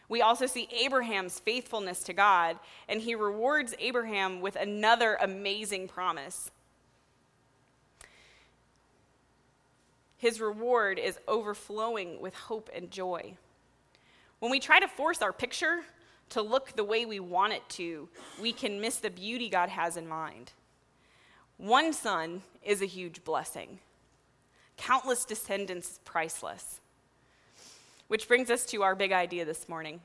We 0.08 0.22
also 0.22 0.46
see 0.46 0.68
Abraham's 0.72 1.38
faithfulness 1.38 2.02
to 2.04 2.12
God, 2.12 2.58
and 2.88 3.00
he 3.00 3.14
rewards 3.14 3.74
Abraham 3.78 4.40
with 4.40 4.56
another 4.56 5.18
amazing 5.20 5.88
promise. 5.88 6.50
His 10.16 10.40
reward 10.40 10.98
is 10.98 11.18
overflowing 11.28 12.20
with 12.20 12.34
hope 12.34 12.70
and 12.74 12.90
joy. 12.90 13.34
When 14.40 14.50
we 14.50 14.60
try 14.60 14.80
to 14.80 14.88
force 14.88 15.22
our 15.22 15.32
picture 15.32 15.80
to 16.30 16.42
look 16.42 16.74
the 16.74 16.84
way 16.84 17.06
we 17.06 17.20
want 17.20 17.52
it 17.52 17.68
to, 17.70 18.08
we 18.40 18.52
can 18.52 18.80
miss 18.80 18.96
the 18.96 19.10
beauty 19.10 19.48
God 19.48 19.68
has 19.68 19.96
in 19.96 20.08
mind. 20.08 20.52
One 21.56 21.92
son 21.92 22.42
is 22.62 22.82
a 22.82 22.86
huge 22.86 23.24
blessing, 23.24 23.78
countless 24.78 25.24
descendants 25.24 25.90
is 25.90 25.98
priceless. 26.04 26.80
Which 28.06 28.26
brings 28.26 28.50
us 28.50 28.64
to 28.66 28.82
our 28.82 28.94
big 28.94 29.12
idea 29.12 29.44
this 29.44 29.68
morning. 29.68 30.00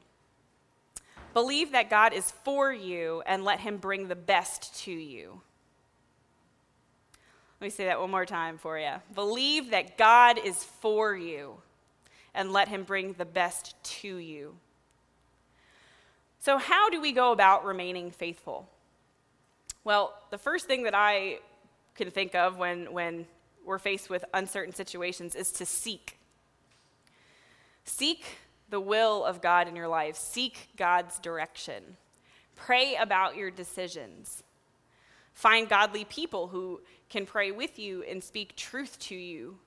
Believe 1.33 1.71
that 1.71 1.89
God 1.89 2.13
is 2.13 2.29
for 2.29 2.73
you 2.73 3.23
and 3.25 3.45
let 3.45 3.61
him 3.61 3.77
bring 3.77 4.07
the 4.07 4.15
best 4.15 4.75
to 4.83 4.91
you. 4.91 5.41
Let 7.61 7.67
me 7.67 7.69
say 7.69 7.85
that 7.85 7.99
one 7.99 8.11
more 8.11 8.25
time 8.25 8.57
for 8.57 8.77
you. 8.77 8.91
Believe 9.15 9.71
that 9.71 9.97
God 9.97 10.37
is 10.37 10.63
for 10.63 11.15
you 11.15 11.55
and 12.33 12.51
let 12.51 12.67
him 12.67 12.83
bring 12.83 13.13
the 13.13 13.25
best 13.25 13.81
to 14.01 14.17
you. 14.17 14.55
So, 16.39 16.57
how 16.57 16.89
do 16.89 16.99
we 16.99 17.13
go 17.13 17.31
about 17.31 17.63
remaining 17.63 18.11
faithful? 18.11 18.67
Well, 19.85 20.13
the 20.29 20.37
first 20.37 20.65
thing 20.65 20.83
that 20.83 20.93
I 20.93 21.39
can 21.95 22.11
think 22.11 22.35
of 22.35 22.57
when, 22.57 22.91
when 22.91 23.25
we're 23.65 23.79
faced 23.79 24.09
with 24.09 24.25
uncertain 24.33 24.73
situations 24.73 25.35
is 25.35 25.51
to 25.53 25.65
seek. 25.65 26.17
Seek 27.85 28.25
the 28.69 28.79
will 28.79 29.23
of 29.23 29.41
God 29.41 29.67
in 29.67 29.75
your 29.75 29.87
life, 29.87 30.15
seek 30.15 30.69
God's 30.77 31.19
direction. 31.19 31.97
Pray 32.55 32.95
about 32.95 33.35
your 33.35 33.51
decisions. 33.51 34.43
Find 35.33 35.67
godly 35.67 36.05
people 36.05 36.47
who 36.47 36.81
can 37.09 37.25
pray 37.25 37.51
with 37.51 37.79
you 37.79 38.03
and 38.03 38.23
speak 38.23 38.55
truth 38.55 38.99
to 38.99 39.15
you 39.15 39.57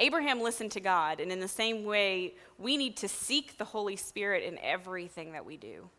Abraham 0.00 0.40
listened 0.40 0.72
to 0.72 0.80
God, 0.80 1.20
and 1.20 1.30
in 1.30 1.40
the 1.40 1.48
same 1.48 1.84
way, 1.84 2.32
we 2.56 2.78
need 2.78 2.96
to 2.96 3.08
seek 3.08 3.58
the 3.58 3.66
Holy 3.66 3.96
Spirit 3.96 4.42
in 4.42 4.58
everything 4.60 5.32
that 5.32 5.44
we 5.44 5.58
do. 5.58 5.90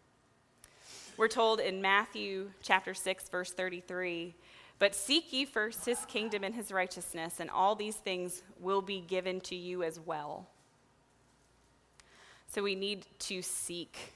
We're 1.18 1.28
told 1.28 1.60
in 1.60 1.84
Matthew 1.84 2.50
chapter 2.64 2.96
6 2.96 3.30
verse 3.30 3.52
33, 3.52 4.34
"But 4.82 4.96
seek 4.96 5.32
ye 5.32 5.46
first 5.46 5.86
his 5.86 6.06
kingdom 6.06 6.44
and 6.44 6.56
his 6.56 6.72
righteousness, 6.72 7.40
and 7.40 7.52
all 7.52 7.76
these 7.76 7.98
things 7.98 8.42
will 8.60 8.82
be 8.82 9.00
given 9.00 9.40
to 9.42 9.56
you 9.56 9.84
as 9.84 10.00
well." 10.00 10.50
So 12.48 12.64
we 12.64 12.74
need 12.74 13.06
to 13.20 13.44
seek. 13.44 14.16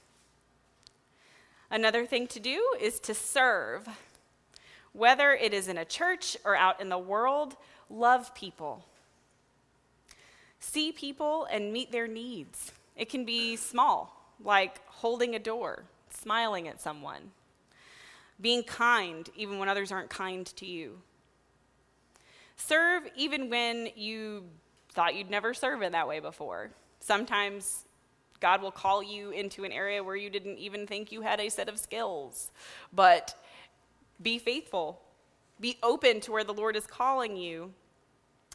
Another 1.70 2.08
thing 2.08 2.26
to 2.30 2.40
do 2.40 2.76
is 2.80 3.00
to 3.02 3.14
serve. 3.14 3.88
Whether 4.92 5.34
it 5.34 5.54
is 5.54 5.68
in 5.68 5.78
a 5.78 5.86
church 5.86 6.36
or 6.44 6.56
out 6.56 6.82
in 6.82 6.90
the 6.90 6.98
world, 6.98 7.58
love 7.88 8.34
people 8.34 8.86
see 10.60 10.92
people 10.92 11.46
and 11.46 11.72
meet 11.72 11.92
their 11.92 12.08
needs. 12.08 12.72
It 12.96 13.08
can 13.08 13.24
be 13.24 13.56
small, 13.56 14.34
like 14.40 14.84
holding 14.88 15.36
a 15.36 15.40
door, 15.40 15.86
smiling 16.10 16.68
at 16.68 16.82
someone, 16.82 17.34
being 18.40 18.64
kind 18.64 19.30
even 19.36 19.60
when 19.60 19.70
others 19.70 19.92
aren't 19.92 20.10
kind 20.10 20.46
to 20.58 20.66
you. 20.66 21.00
Serve 22.58 23.04
even 23.16 23.50
when 23.50 23.90
you 23.96 24.44
thought 24.90 25.16
you'd 25.16 25.30
never 25.30 25.54
serve 25.54 25.82
in 25.82 25.92
that 25.92 26.08
way 26.08 26.20
before. 26.20 26.72
Sometimes 27.00 27.86
God 28.40 28.62
will 28.62 28.72
call 28.72 29.04
you 29.04 29.32
into 29.32 29.64
an 29.64 29.72
area 29.72 30.04
where 30.04 30.16
you 30.16 30.30
didn't 30.30 30.58
even 30.58 30.88
think 30.88 31.12
you 31.12 31.22
had 31.22 31.40
a 31.40 31.50
set 31.50 31.70
of 31.70 31.80
skills. 31.80 32.52
But 32.94 33.36
be 34.22 34.40
faithful, 34.40 35.02
be 35.60 35.78
open 35.84 36.22
to 36.22 36.32
where 36.32 36.44
the 36.44 36.54
Lord 36.54 36.76
is 36.76 36.88
calling 36.88 37.36
you 37.36 37.74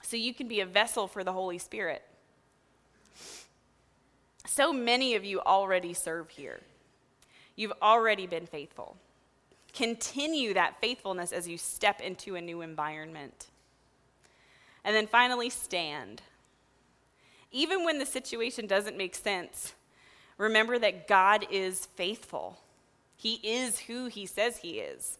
so 0.03 0.17
you 0.17 0.33
can 0.33 0.49
be 0.49 0.61
a 0.61 0.67
vessel 0.67 1.07
for 1.07 1.23
the 1.25 1.33
Holy 1.33 1.59
Spirit. 1.59 2.03
So 4.47 4.73
many 4.73 5.15
of 5.15 5.25
you 5.25 5.41
already 5.41 5.95
serve 5.95 6.31
here. 6.31 6.61
You've 7.57 7.73
already 7.83 8.27
been 8.27 8.47
faithful. 8.47 8.97
Continue 9.73 10.55
that 10.55 10.81
faithfulness 10.81 11.33
as 11.33 11.49
you 11.49 11.59
step 11.59 12.01
into 12.01 12.37
a 12.37 12.41
new 12.41 12.61
environment. 12.61 13.47
And 14.85 14.97
then 14.97 15.07
finally, 15.07 15.51
stand. 15.51 16.23
Even 17.53 17.85
when 17.85 17.99
the 17.99 18.07
situation 18.07 18.67
doesn't 18.67 18.97
make 18.97 19.15
sense, 19.15 19.75
remember 20.39 20.79
that 20.79 21.07
God 21.09 21.47
is 21.51 21.87
faithful. 21.87 22.59
He 23.17 23.35
is 23.43 23.81
who 23.81 24.07
he 24.07 24.27
says 24.27 24.59
he 24.59 24.79
is. 24.79 25.19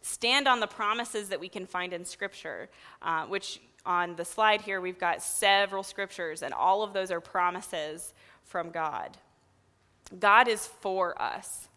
Stand 0.00 0.48
on 0.48 0.60
the 0.60 0.66
promises 0.66 1.28
that 1.28 1.40
we 1.40 1.48
can 1.48 1.66
find 1.66 1.92
in 1.92 2.04
Scripture, 2.04 2.68
uh, 3.02 3.26
which 3.26 3.60
on 3.84 4.16
the 4.16 4.24
slide 4.24 4.62
here 4.62 4.80
we've 4.80 4.98
got 4.98 5.22
several 5.22 5.82
scriptures, 5.82 6.42
and 6.42 6.54
all 6.54 6.82
of 6.82 6.92
those 6.92 7.10
are 7.10 7.20
promises 7.20 8.14
from 8.44 8.70
God. 8.70 9.16
God 10.18 10.48
is 10.48 10.66
for 10.66 11.20
us. 11.20 11.68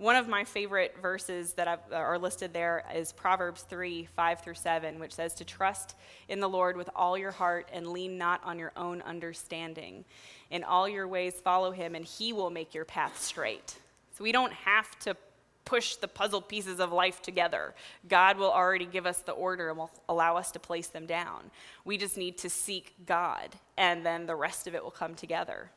One 0.00 0.16
of 0.16 0.28
my 0.28 0.44
favorite 0.44 0.96
verses 1.02 1.52
that 1.52 1.68
I've, 1.68 1.92
are 1.92 2.18
listed 2.18 2.54
there 2.54 2.82
is 2.94 3.12
Proverbs 3.12 3.66
3 3.68 4.08
5 4.16 4.40
through 4.40 4.54
7, 4.54 4.98
which 4.98 5.12
says 5.12 5.34
to 5.34 5.44
trust 5.44 5.94
in 6.26 6.40
the 6.40 6.48
Lord 6.48 6.78
with 6.78 6.88
all 6.96 7.18
your 7.18 7.32
heart 7.32 7.68
and 7.70 7.86
lean 7.86 8.16
not 8.16 8.40
on 8.42 8.58
your 8.58 8.72
own 8.78 9.02
understanding. 9.02 10.06
In 10.50 10.64
all 10.64 10.88
your 10.88 11.06
ways, 11.06 11.34
follow 11.34 11.70
him, 11.70 11.94
and 11.94 12.02
he 12.02 12.32
will 12.32 12.48
make 12.48 12.72
your 12.72 12.86
path 12.86 13.20
straight. 13.20 13.76
So 14.16 14.24
we 14.24 14.32
don't 14.32 14.54
have 14.54 14.98
to 15.00 15.18
push 15.66 15.96
the 15.96 16.08
puzzle 16.08 16.40
pieces 16.40 16.80
of 16.80 16.92
life 16.92 17.20
together. 17.20 17.74
God 18.08 18.38
will 18.38 18.50
already 18.50 18.86
give 18.86 19.04
us 19.04 19.18
the 19.18 19.32
order 19.32 19.68
and 19.68 19.76
will 19.76 19.90
allow 20.08 20.34
us 20.34 20.50
to 20.52 20.58
place 20.58 20.86
them 20.86 21.04
down. 21.04 21.50
We 21.84 21.98
just 21.98 22.16
need 22.16 22.38
to 22.38 22.48
seek 22.48 22.94
God, 23.04 23.54
and 23.76 24.06
then 24.06 24.24
the 24.24 24.34
rest 24.34 24.66
of 24.66 24.74
it 24.74 24.82
will 24.82 24.90
come 24.90 25.14
together. 25.14 25.72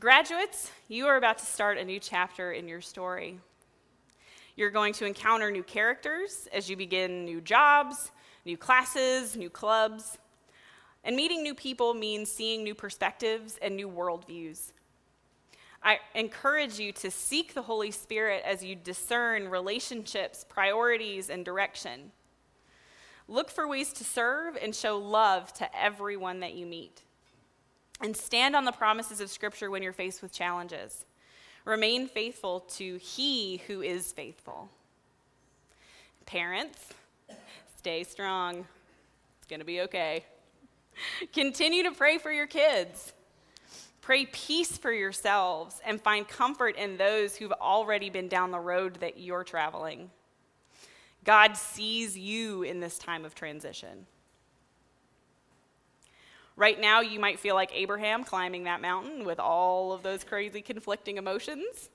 Graduates, 0.00 0.72
you 0.88 1.06
are 1.06 1.16
about 1.16 1.38
to 1.38 1.46
start 1.46 1.78
a 1.78 1.84
new 1.84 2.00
chapter 2.00 2.50
in 2.50 2.66
your 2.66 2.80
story. 2.80 3.38
You're 4.56 4.70
going 4.70 4.92
to 4.94 5.06
encounter 5.06 5.52
new 5.52 5.62
characters 5.62 6.48
as 6.52 6.68
you 6.68 6.76
begin 6.76 7.24
new 7.24 7.40
jobs, 7.40 8.10
new 8.44 8.56
classes, 8.56 9.36
new 9.36 9.48
clubs. 9.48 10.18
And 11.04 11.14
meeting 11.14 11.44
new 11.44 11.54
people 11.54 11.94
means 11.94 12.28
seeing 12.28 12.64
new 12.64 12.74
perspectives 12.74 13.56
and 13.62 13.76
new 13.76 13.88
worldviews. 13.88 14.72
I 15.80 16.00
encourage 16.16 16.80
you 16.80 16.90
to 16.94 17.10
seek 17.10 17.54
the 17.54 17.62
Holy 17.62 17.92
Spirit 17.92 18.42
as 18.44 18.64
you 18.64 18.74
discern 18.74 19.48
relationships, 19.48 20.44
priorities, 20.48 21.30
and 21.30 21.44
direction. 21.44 22.10
Look 23.28 23.48
for 23.48 23.68
ways 23.68 23.92
to 23.92 24.04
serve 24.04 24.56
and 24.60 24.74
show 24.74 24.98
love 24.98 25.52
to 25.54 25.80
everyone 25.80 26.40
that 26.40 26.54
you 26.54 26.66
meet 26.66 27.03
and 28.00 28.16
stand 28.16 28.56
on 28.56 28.64
the 28.64 28.72
promises 28.72 29.20
of 29.20 29.30
Scripture 29.30 29.70
when 29.70 29.82
you're 29.82 29.92
faced 29.92 30.22
with 30.22 30.32
challenges. 30.32 31.04
Remain 31.64 32.08
faithful 32.08 32.60
to 32.60 32.96
He 32.96 33.62
who 33.66 33.80
is 33.82 34.12
faithful. 34.12 34.68
Parents, 36.26 36.90
stay 37.78 38.04
strong. 38.04 38.66
It's 39.38 39.46
going 39.48 39.60
to 39.60 39.66
be 39.66 39.82
okay. 39.82 40.24
Continue 41.32 41.82
to 41.84 41.92
pray 41.92 42.18
for 42.18 42.32
your 42.32 42.46
kids. 42.46 43.12
Pray 44.00 44.26
peace 44.26 44.76
for 44.76 44.92
yourselves 44.92 45.80
and 45.84 46.00
find 46.00 46.28
comfort 46.28 46.76
in 46.76 46.98
those 46.98 47.36
who've 47.36 47.52
already 47.52 48.10
been 48.10 48.28
down 48.28 48.50
the 48.50 48.60
road 48.60 48.96
that 48.96 49.18
you're 49.18 49.44
traveling. 49.44 50.10
God 51.24 51.56
sees 51.56 52.16
you 52.16 52.62
in 52.62 52.80
this 52.80 52.98
time 52.98 53.24
of 53.24 53.34
transition. 53.34 54.06
Right 56.56 56.80
now, 56.80 57.00
you 57.00 57.18
might 57.18 57.40
feel 57.40 57.54
like 57.54 57.70
Abraham 57.74 58.22
climbing 58.22 58.64
that 58.64 58.80
mountain 58.80 59.24
with 59.24 59.40
all 59.40 59.92
of 59.92 60.02
those 60.02 60.22
crazy 60.22 60.62
conflicting 60.62 61.16
emotions. 61.16 61.90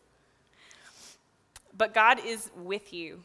But 1.77 1.93
God 1.93 2.19
is 2.25 2.51
with 2.57 2.93
you. 2.93 3.23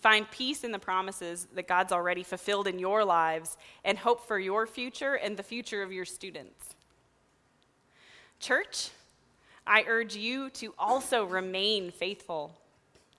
Find 0.00 0.30
peace 0.30 0.64
in 0.64 0.72
the 0.72 0.78
promises 0.78 1.46
that 1.54 1.68
God's 1.68 1.92
already 1.92 2.24
fulfilled 2.24 2.66
in 2.66 2.78
your 2.78 3.04
lives 3.04 3.56
and 3.84 3.96
hope 3.96 4.26
for 4.26 4.38
your 4.38 4.66
future 4.66 5.14
and 5.14 5.36
the 5.36 5.42
future 5.42 5.82
of 5.82 5.92
your 5.92 6.04
students. 6.04 6.74
Church, 8.40 8.90
I 9.66 9.84
urge 9.86 10.16
you 10.16 10.50
to 10.50 10.74
also 10.78 11.24
remain 11.24 11.90
faithful. 11.90 12.52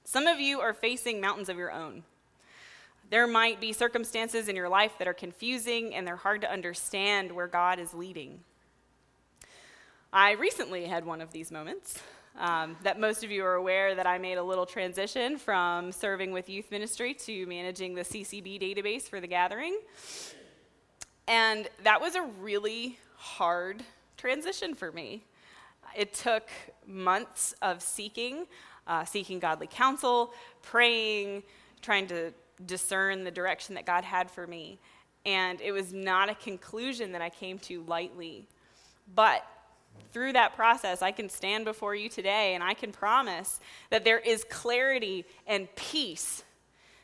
Some 0.03 0.27
of 0.27 0.39
you 0.39 0.60
are 0.60 0.73
facing 0.73 1.19
mountains 1.19 1.49
of 1.49 1.58
your 1.58 1.71
own. 1.71 2.03
There 3.09 3.27
might 3.27 3.61
be 3.61 3.71
circumstances 3.71 4.47
in 4.47 4.55
your 4.55 4.69
life 4.69 4.93
that 4.97 5.07
are 5.07 5.13
confusing 5.13 5.93
and 5.93 6.07
they're 6.07 6.15
hard 6.15 6.41
to 6.41 6.51
understand 6.51 7.31
where 7.31 7.47
God 7.47 7.79
is 7.79 7.93
leading. 7.93 8.39
I 10.11 10.31
recently 10.31 10.85
had 10.85 11.05
one 11.05 11.21
of 11.21 11.31
these 11.31 11.51
moments. 11.51 12.01
Um, 12.37 12.75
that 12.83 12.99
most 12.99 13.23
of 13.23 13.31
you 13.31 13.45
are 13.45 13.53
aware 13.53 13.95
that 13.95 14.05
I 14.05 14.17
made 14.17 14.37
a 14.37 14.43
little 14.43 14.65
transition 14.65 15.37
from 15.37 15.93
serving 15.93 16.33
with 16.33 16.49
youth 16.49 16.69
ministry 16.69 17.13
to 17.13 17.45
managing 17.45 17.95
the 17.95 18.01
CCB 18.01 18.61
database 18.61 19.03
for 19.03 19.21
the 19.21 19.27
gathering. 19.27 19.79
And 21.29 21.69
that 21.83 22.01
was 22.01 22.15
a 22.15 22.23
really 22.41 22.99
hard 23.15 23.83
transition 24.17 24.75
for 24.75 24.91
me. 24.91 25.23
It 25.95 26.13
took 26.13 26.49
months 26.85 27.55
of 27.61 27.81
seeking, 27.81 28.47
uh, 28.85 29.05
seeking 29.05 29.39
godly 29.39 29.67
counsel, 29.67 30.33
praying, 30.61 31.43
trying 31.81 32.07
to 32.07 32.33
discern 32.65 33.23
the 33.23 33.31
direction 33.31 33.75
that 33.75 33.85
God 33.85 34.03
had 34.03 34.29
for 34.29 34.45
me. 34.45 34.79
And 35.25 35.59
it 35.61 35.71
was 35.71 35.91
not 35.91 36.29
a 36.29 36.35
conclusion 36.35 37.13
that 37.13 37.21
I 37.21 37.29
came 37.29 37.57
to 37.59 37.83
lightly. 37.83 38.47
But 39.13 39.45
through 40.11 40.33
that 40.33 40.55
process, 40.55 41.01
I 41.01 41.11
can 41.11 41.29
stand 41.29 41.65
before 41.65 41.95
you 41.95 42.09
today 42.09 42.53
and 42.53 42.63
I 42.63 42.73
can 42.73 42.91
promise 42.91 43.59
that 43.89 44.05
there 44.05 44.19
is 44.19 44.45
clarity 44.49 45.25
and 45.47 45.73
peace 45.75 46.43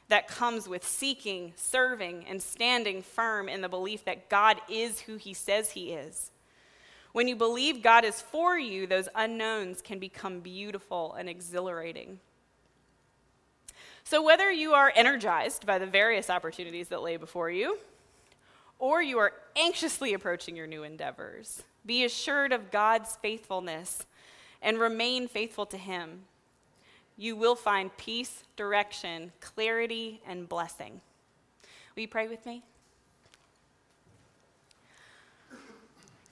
that 0.10 0.28
comes 0.28 0.68
with 0.68 0.86
seeking, 0.86 1.54
serving, 1.56 2.26
and 2.28 2.42
standing 2.42 3.02
firm 3.02 3.48
in 3.48 3.62
the 3.62 3.70
belief 3.70 4.04
that 4.06 4.30
God 4.30 4.58
is 4.70 5.00
who 5.00 5.16
He 5.16 5.34
says 5.34 5.72
He 5.72 5.94
is. 5.94 6.32
When 7.14 7.28
you 7.28 7.36
believe 7.36 7.82
God 7.82 8.06
is 8.06 8.22
for 8.22 8.58
you, 8.58 8.88
those 8.88 9.10
unknowns 9.16 9.82
can 9.82 10.00
become 10.00 10.40
beautiful 10.40 11.14
and 11.14 11.30
exhilarating. 11.30 12.20
So, 14.04 14.22
whether 14.22 14.52
you 14.52 14.74
are 14.74 14.92
energized 14.96 15.66
by 15.66 15.78
the 15.78 15.86
various 15.86 16.30
opportunities 16.30 16.88
that 16.90 17.02
lay 17.02 17.18
before 17.18 17.50
you, 17.50 17.78
or 18.80 19.02
you 19.02 19.20
are 19.20 19.34
anxiously 19.56 20.14
approaching 20.14 20.56
your 20.56 20.68
new 20.68 20.84
endeavors, 20.84 21.64
be 21.86 22.04
assured 22.04 22.52
of 22.52 22.72
God's 22.72 23.16
faithfulness 23.22 24.06
and 24.62 24.80
remain 24.80 25.28
faithful 25.28 25.66
to 25.68 25.78
Him. 25.78 26.22
You 27.18 27.36
will 27.36 27.56
find 27.56 27.96
peace, 27.98 28.44
direction, 28.56 29.32
clarity, 29.40 30.22
and 30.28 30.50
blessing. 30.50 31.02
Will 31.96 32.02
you 32.02 32.08
pray 32.08 32.28
with 32.28 32.46
me? 32.46 32.64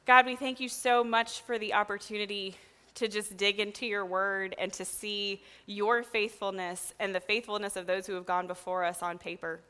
God, 0.05 0.25
we 0.25 0.35
thank 0.35 0.59
you 0.59 0.69
so 0.69 1.03
much 1.03 1.41
for 1.41 1.59
the 1.59 1.75
opportunity 1.75 2.55
to 2.99 3.07
just 3.07 3.37
dig 3.37 3.59
into 3.59 3.85
your 3.85 4.05
word 4.05 4.53
and 4.57 4.71
to 4.73 4.83
see 4.83 5.41
your 5.65 6.03
faithfulness 6.03 6.93
and 6.99 7.15
the 7.15 7.19
faithfulness 7.19 7.77
of 7.77 7.87
those 7.87 8.05
who 8.05 8.13
have 8.13 8.25
gone 8.25 8.45
before 8.45 8.83
us 8.83 9.01
on 9.01 9.17
paper. 9.17 9.61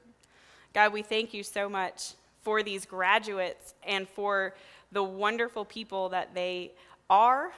God, 0.73 0.93
we 0.93 1.03
thank 1.03 1.33
you 1.33 1.43
so 1.43 1.69
much 1.69 2.13
for 2.41 2.63
these 2.63 2.85
graduates 2.85 3.75
and 3.83 4.07
for 4.09 4.55
the 4.91 5.03
wonderful 5.03 5.63
people 5.63 6.09
that 6.09 6.33
they 6.33 6.71
are 7.07 7.51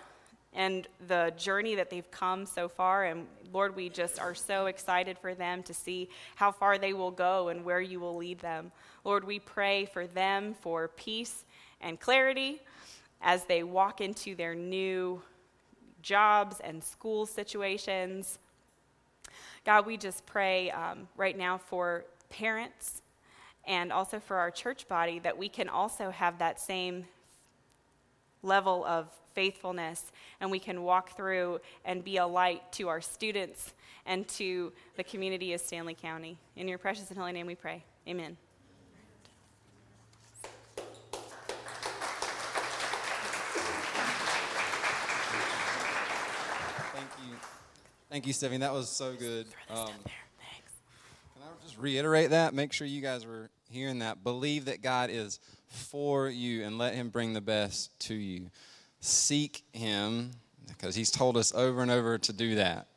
and 0.53 0.87
the 1.07 1.31
journey 1.37 1.75
that 1.75 1.89
they've 1.89 2.11
come 2.11 2.45
so 2.45 2.67
far. 2.67 3.05
And 3.05 3.25
Lord, 3.53 3.73
we 3.73 3.87
just 3.87 4.19
are 4.19 4.35
so 4.35 4.65
excited 4.65 5.17
for 5.17 5.33
them 5.33 5.63
to 5.63 5.73
see 5.73 6.09
how 6.35 6.51
far 6.51 6.77
they 6.77 6.91
will 6.91 7.11
go 7.11 7.47
and 7.47 7.63
where 7.63 7.79
you 7.79 8.01
will 8.01 8.17
lead 8.17 8.39
them. 8.39 8.73
Lord, 9.05 9.23
we 9.23 9.39
pray 9.39 9.85
for 9.85 10.05
them 10.05 10.53
for 10.59 10.89
peace 10.89 11.45
and 11.79 11.97
clarity 11.97 12.59
as 13.21 13.45
they 13.45 13.63
walk 13.63 14.01
into 14.01 14.35
their 14.35 14.53
new 14.53 15.21
jobs 16.01 16.59
and 16.59 16.83
school 16.83 17.25
situations. 17.25 18.39
God, 19.65 19.85
we 19.85 19.97
just 19.97 20.25
pray 20.25 20.71
um, 20.71 21.07
right 21.15 21.37
now 21.37 21.57
for 21.57 22.05
parents 22.29 23.01
and 23.65 23.91
also 23.91 24.19
for 24.19 24.37
our 24.37 24.49
church 24.49 24.87
body 24.87 25.19
that 25.19 25.37
we 25.37 25.47
can 25.47 25.69
also 25.69 26.09
have 26.09 26.39
that 26.39 26.59
same 26.59 27.05
level 28.43 28.83
of 28.85 29.07
faithfulness 29.33 30.11
and 30.39 30.49
we 30.51 30.59
can 30.59 30.83
walk 30.83 31.15
through 31.15 31.59
and 31.85 32.03
be 32.03 32.17
a 32.17 32.25
light 32.25 32.71
to 32.73 32.87
our 32.87 33.01
students 33.01 33.73
and 34.05 34.27
to 34.27 34.73
the 34.97 35.03
community 35.03 35.53
of 35.53 35.61
Stanly 35.61 35.97
County. 35.97 36.37
In 36.55 36.67
your 36.67 36.77
precious 36.77 37.09
and 37.09 37.19
holy 37.19 37.31
name 37.31 37.47
we 37.47 37.55
pray. 37.55 37.83
Amen. 38.07 38.35
Thank 48.11 48.27
you, 48.27 48.33
Stephanie. 48.33 48.57
That 48.57 48.73
was 48.73 48.89
so 48.89 49.13
good. 49.17 49.45
Um, 49.69 49.87
can 49.87 51.43
I 51.43 51.63
just 51.63 51.77
reiterate 51.77 52.31
that? 52.31 52.53
Make 52.53 52.73
sure 52.73 52.85
you 52.85 53.01
guys 53.01 53.25
were 53.25 53.49
hearing 53.69 53.99
that. 53.99 54.21
Believe 54.21 54.65
that 54.65 54.81
God 54.81 55.09
is 55.09 55.39
for 55.69 56.27
you 56.27 56.65
and 56.65 56.77
let 56.77 56.93
Him 56.93 57.07
bring 57.07 57.31
the 57.31 57.39
best 57.39 57.97
to 58.07 58.13
you. 58.13 58.51
Seek 58.99 59.63
Him 59.71 60.31
because 60.67 60.93
He's 60.93 61.09
told 61.09 61.37
us 61.37 61.55
over 61.55 61.81
and 61.81 61.89
over 61.89 62.17
to 62.17 62.33
do 62.33 62.55
that. 62.55 62.87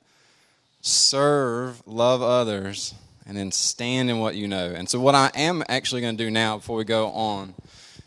Serve, 0.80 1.80
love 1.86 2.20
others, 2.20 2.92
and 3.24 3.36
then 3.36 3.52
stand 3.52 4.10
in 4.10 4.18
what 4.18 4.34
you 4.34 4.48
know. 4.48 4.72
And 4.74 4.88
so, 4.88 4.98
what 4.98 5.14
I 5.14 5.30
am 5.36 5.62
actually 5.68 6.00
going 6.00 6.16
to 6.16 6.24
do 6.24 6.28
now 6.28 6.56
before 6.56 6.76
we 6.76 6.84
go 6.84 7.10
on 7.10 7.54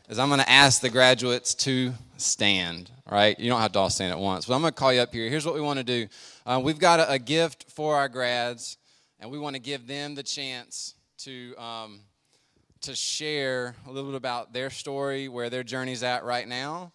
is 0.10 0.20
I'm 0.20 0.28
going 0.28 0.42
to 0.42 0.50
ask 0.50 0.82
the 0.82 0.90
graduates 0.90 1.54
to 1.56 1.94
stand, 2.18 2.92
right? 3.10 3.40
You 3.40 3.50
don't 3.50 3.62
have 3.62 3.72
to 3.74 3.80
all 3.80 3.90
stand 3.90 4.12
at 4.12 4.20
once, 4.20 4.46
but 4.46 4.56
I'm 4.56 4.62
going 4.62 4.74
to 4.74 4.80
call 4.80 4.94
you 4.94 5.02
up 5.02 5.14
here. 5.14 5.30
Here's 5.30 5.46
what 5.46 5.56
we 5.56 5.62
want 5.62 5.78
to 5.80 5.84
do 5.84 6.08
uh, 6.46 6.60
we've 6.64 6.80
got 6.80 7.00
a, 7.00 7.12
a, 7.12 7.20
gift 7.20 7.66
for 7.70 7.96
our 7.96 8.10
grads, 8.10 8.78
and 9.20 9.32
we 9.32 9.40
want 9.40 9.56
to 9.56 9.62
give 9.62 9.88
them 9.88 10.16
the 10.16 10.24
chance 10.24 10.96
to. 11.20 11.56
Um, 11.58 12.02
to 12.82 12.96
share 12.96 13.76
a 13.88 13.92
little 13.92 14.12
bit 14.12 14.18
about 14.18 14.54
their 14.54 14.70
story, 14.70 15.28
where 15.28 15.50
their 15.50 15.64
journey's 15.64 16.04
at 16.04 16.24
right 16.24 16.48
now, 16.48 16.92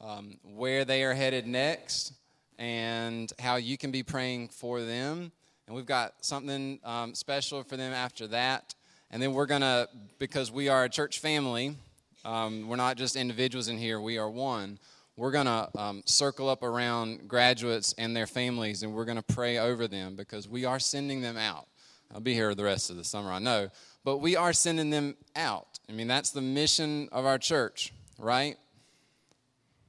um, 0.00 0.36
where 0.42 0.84
they 0.84 1.04
are 1.04 1.14
headed 1.14 1.46
next, 1.46 2.12
and 2.58 3.32
how 3.38 3.56
you 3.56 3.78
can 3.78 3.90
be 3.90 4.02
praying 4.02 4.48
for 4.48 4.82
them. 4.82 5.32
And 5.66 5.76
we've 5.76 5.86
got 5.86 6.14
something 6.20 6.80
um, 6.84 7.14
special 7.14 7.62
for 7.62 7.76
them 7.76 7.92
after 7.92 8.26
that. 8.28 8.74
And 9.10 9.22
then 9.22 9.32
we're 9.32 9.46
going 9.46 9.60
to, 9.60 9.88
because 10.18 10.50
we 10.50 10.68
are 10.68 10.84
a 10.84 10.88
church 10.88 11.20
family, 11.20 11.76
um, 12.24 12.68
we're 12.68 12.76
not 12.76 12.96
just 12.96 13.16
individuals 13.16 13.68
in 13.68 13.78
here, 13.78 14.00
we 14.00 14.18
are 14.18 14.28
one. 14.28 14.78
We're 15.20 15.32
going 15.32 15.44
to 15.44 15.68
um, 15.76 16.02
circle 16.06 16.48
up 16.48 16.62
around 16.62 17.28
graduates 17.28 17.94
and 17.98 18.16
their 18.16 18.26
families, 18.26 18.82
and 18.82 18.94
we're 18.94 19.04
going 19.04 19.18
to 19.18 19.34
pray 19.34 19.58
over 19.58 19.86
them 19.86 20.16
because 20.16 20.48
we 20.48 20.64
are 20.64 20.78
sending 20.78 21.20
them 21.20 21.36
out. 21.36 21.68
I'll 22.10 22.22
be 22.22 22.32
here 22.32 22.54
the 22.54 22.64
rest 22.64 22.88
of 22.88 22.96
the 22.96 23.04
summer, 23.04 23.30
I 23.30 23.38
know, 23.38 23.68
but 24.02 24.16
we 24.16 24.34
are 24.34 24.54
sending 24.54 24.88
them 24.88 25.16
out. 25.36 25.78
I 25.90 25.92
mean, 25.92 26.08
that's 26.08 26.30
the 26.30 26.40
mission 26.40 27.10
of 27.12 27.26
our 27.26 27.36
church, 27.36 27.92
right? 28.18 28.56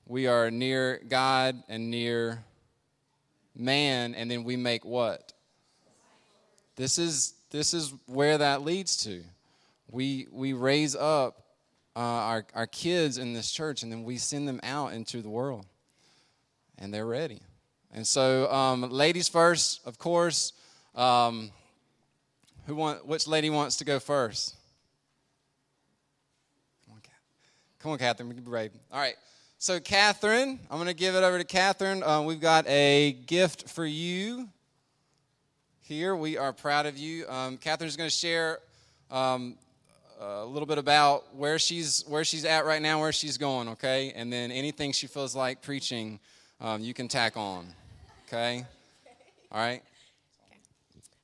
We 0.06 0.28
are 0.28 0.52
near 0.52 1.00
God 1.08 1.64
and 1.70 1.90
near 1.90 2.44
man, 3.56 4.14
and 4.16 4.30
then 4.30 4.44
we 4.44 4.58
make 4.58 4.84
what? 4.84 5.32
This 6.76 6.98
is 6.98 7.36
this 7.52 7.74
is 7.74 7.94
where 8.06 8.38
that 8.38 8.64
leads 8.64 8.98
to. 9.06 9.24
We 9.90 10.28
we 10.30 10.52
raise 10.52 10.94
up 10.94 11.41
uh, 11.96 12.00
our 12.00 12.46
our 12.54 12.68
kids 12.68 13.18
in 13.18 13.34
this 13.34 13.52
church, 13.52 13.84
and 13.84 13.92
then 13.92 14.04
we 14.04 14.18
send 14.18 14.48
them 14.48 14.60
out 14.64 14.94
into 14.94 15.22
the 15.22 15.30
world, 15.30 15.66
and 16.78 16.94
they're 16.94 17.06
ready. 17.06 17.42
And 17.94 18.08
so, 18.08 18.52
um, 18.52 18.82
ladies 18.90 19.28
first, 19.28 19.82
of 19.86 19.98
course. 19.98 20.54
Um, 20.96 21.52
who 22.66 22.76
want? 22.76 23.06
Which 23.06 23.28
lady 23.28 23.50
wants 23.50 23.78
to 23.78 23.86
go 23.86 24.00
first? 24.00 24.56
Come 26.86 26.96
on, 26.96 27.02
Come 27.80 27.92
on, 27.92 27.98
Catherine. 27.98 28.30
Be 28.30 28.40
brave. 28.40 28.72
All 28.92 29.00
right. 29.00 29.16
So, 29.58 29.80
Catherine, 29.80 30.60
I'm 30.70 30.78
going 30.78 30.88
to 30.88 30.94
give 30.94 31.16
it 31.16 31.24
over 31.24 31.38
to 31.38 31.44
Catherine. 31.44 32.02
Uh, 32.02 32.22
we've 32.22 32.40
got 32.40 32.68
a 32.68 33.12
gift 33.26 33.70
for 33.70 33.86
you 33.86 34.50
here. 35.82 36.16
We 36.16 36.38
are 36.38 36.52
proud 36.54 36.86
of 36.86 36.98
you. 36.98 37.28
Um, 37.28 37.58
Catherine's 37.58 37.96
going 37.96 38.10
to 38.10 38.16
share 38.16 38.60
um, 39.12 39.56
a 40.22 40.46
little 40.46 40.68
bit 40.68 40.78
about 40.78 41.36
where 41.36 41.58
she's 41.58 42.04
where 42.08 42.24
she's 42.24 42.46
at 42.46 42.66
right 42.66 42.82
now, 42.82 43.00
where 43.00 43.12
she's 43.12 43.38
going. 43.38 43.70
Okay, 43.70 44.14
and 44.16 44.32
then 44.32 44.52
anything 44.52 44.92
she 44.92 45.08
feels 45.08 45.36
like 45.36 45.62
preaching, 45.62 46.20
um, 46.60 46.82
you 46.82 46.94
can 46.94 47.08
tack 47.08 47.36
on. 47.36 47.68
Okay. 48.28 48.66
All 49.52 49.60
right. 49.60 49.82
Okay. 50.48 50.60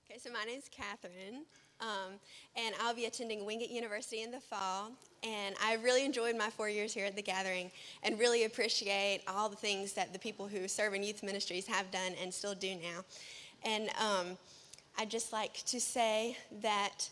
Okay. 0.09 0.19
So 0.19 0.31
my 0.31 0.43
name 0.43 0.57
is 0.57 0.69
Catherine. 0.69 1.45
Um, 1.79 2.13
and 2.55 2.73
I'll 2.81 2.95
be 2.95 3.05
attending 3.05 3.45
Wingate 3.45 3.69
University 3.69 4.23
in 4.23 4.31
the 4.31 4.39
fall. 4.39 4.91
And 5.23 5.55
I 5.63 5.75
really 5.75 6.05
enjoyed 6.05 6.35
my 6.35 6.49
four 6.49 6.69
years 6.69 6.93
here 6.93 7.05
at 7.05 7.15
the 7.15 7.21
gathering 7.21 7.69
and 8.03 8.19
really 8.19 8.45
appreciate 8.45 9.21
all 9.27 9.47
the 9.47 9.55
things 9.55 9.93
that 9.93 10.11
the 10.11 10.19
people 10.19 10.47
who 10.47 10.67
serve 10.67 10.95
in 10.95 11.03
youth 11.03 11.21
ministries 11.21 11.67
have 11.67 11.91
done 11.91 12.13
and 12.21 12.33
still 12.33 12.55
do 12.55 12.75
now. 12.75 13.03
And 13.63 13.89
um, 13.99 14.37
I'd 14.97 15.09
just 15.09 15.31
like 15.31 15.63
to 15.67 15.79
say 15.79 16.37
that 16.63 17.09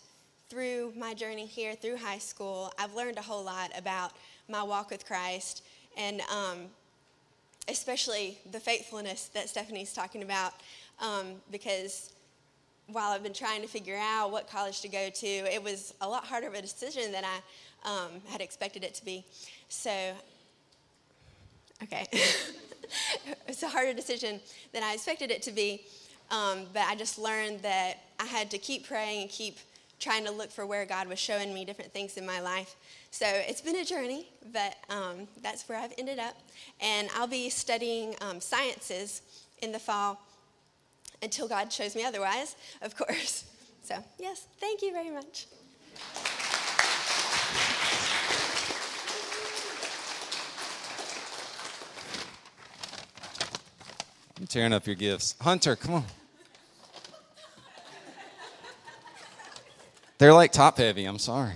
through 0.50 0.94
my 0.96 1.14
journey 1.14 1.46
here, 1.46 1.76
through 1.76 1.98
high 1.98 2.20
school, 2.20 2.72
I've 2.78 2.94
learned 2.94 3.18
a 3.18 3.22
whole 3.22 3.44
lot 3.44 3.72
about 3.78 4.12
my 4.48 4.62
walk 4.62 4.92
with 4.92 5.06
Christ 5.06 5.64
and 5.98 6.22
um, 6.22 6.66
especially 7.68 8.38
the 8.52 8.60
faithfulness 8.60 9.30
that 9.34 9.50
Stephanie's 9.50 9.94
talking 9.94 10.22
about 10.22 10.54
um, 11.02 11.34
because 11.52 12.14
while 12.88 13.12
I've 13.12 13.24
been 13.24 13.34
trying 13.34 13.62
to 13.62 13.68
figure 13.68 13.98
out 14.00 14.32
what 14.32 14.48
college 14.48 14.82
to 14.82 14.88
go 14.88 15.10
to, 15.10 15.28
it 15.28 15.64
was 15.64 15.94
a 16.02 16.08
lot 16.08 16.26
harder 16.26 16.48
of 16.48 16.54
a 16.54 16.62
decision 16.62 17.12
than 17.12 17.24
I 17.26 17.90
um, 17.90 18.22
had 18.28 18.42
expected 18.42 18.84
it 18.84 18.94
to 18.96 19.06
be. 19.06 19.26
So, 19.70 19.92
okay. 21.84 22.06
it's 23.48 23.64
a 23.64 23.68
harder 23.68 23.94
decision 23.94 24.40
than 24.72 24.84
I 24.84 24.94
expected 24.94 25.32
it 25.32 25.42
to 25.44 25.52
be. 25.52 25.82
Um, 26.32 26.66
but 26.74 26.84
I 26.88 26.96
just 26.96 27.18
learned 27.18 27.62
that 27.62 28.04
I 28.20 28.26
had 28.26 28.52
to 28.52 28.58
keep 28.58 28.88
praying 28.88 29.24
and 29.24 29.30
keep 29.30 29.58
trying 30.00 30.26
to 30.26 30.32
look 30.32 30.52
for 30.52 30.66
where 30.66 30.86
God 30.86 31.08
was 31.08 31.20
showing 31.20 31.54
me 31.54 31.66
different 31.66 31.92
things 31.92 32.18
in 32.18 32.26
my 32.26 32.40
life. 32.40 32.76
So 33.12 33.26
it's 33.28 33.62
been 33.62 33.78
a 33.78 33.86
journey, 33.86 34.28
but 34.52 34.76
um, 34.90 35.28
that's 35.42 35.68
where 35.70 35.78
I've 35.78 35.94
ended 35.98 36.20
up. 36.20 36.36
And 36.82 37.10
I'll 37.16 37.28
be 37.28 37.50
studying 37.50 38.16
um, 38.22 38.42
sciences 38.42 39.22
in 39.62 39.72
the 39.72 39.80
fall 39.80 40.22
until 41.22 41.48
God 41.48 41.72
shows 41.72 41.96
me 41.96 42.04
otherwise, 42.04 42.56
of 42.82 42.96
course. 42.96 43.46
So, 43.86 44.04
yes, 44.18 44.48
thank 44.60 44.82
you 44.82 44.92
very 44.92 45.12
much. 45.12 45.46
I'm 54.40 54.48
tearing 54.48 54.74
up 54.74 54.88
your 54.88 54.96
gifts. 54.96 55.36
Hunter, 55.40 55.76
come 55.76 55.94
on. 55.94 56.06
They're 60.18 60.34
like 60.34 60.52
top 60.52 60.78
heavy. 60.78 61.06
I'm 61.06 61.20
sorry. 61.20 61.56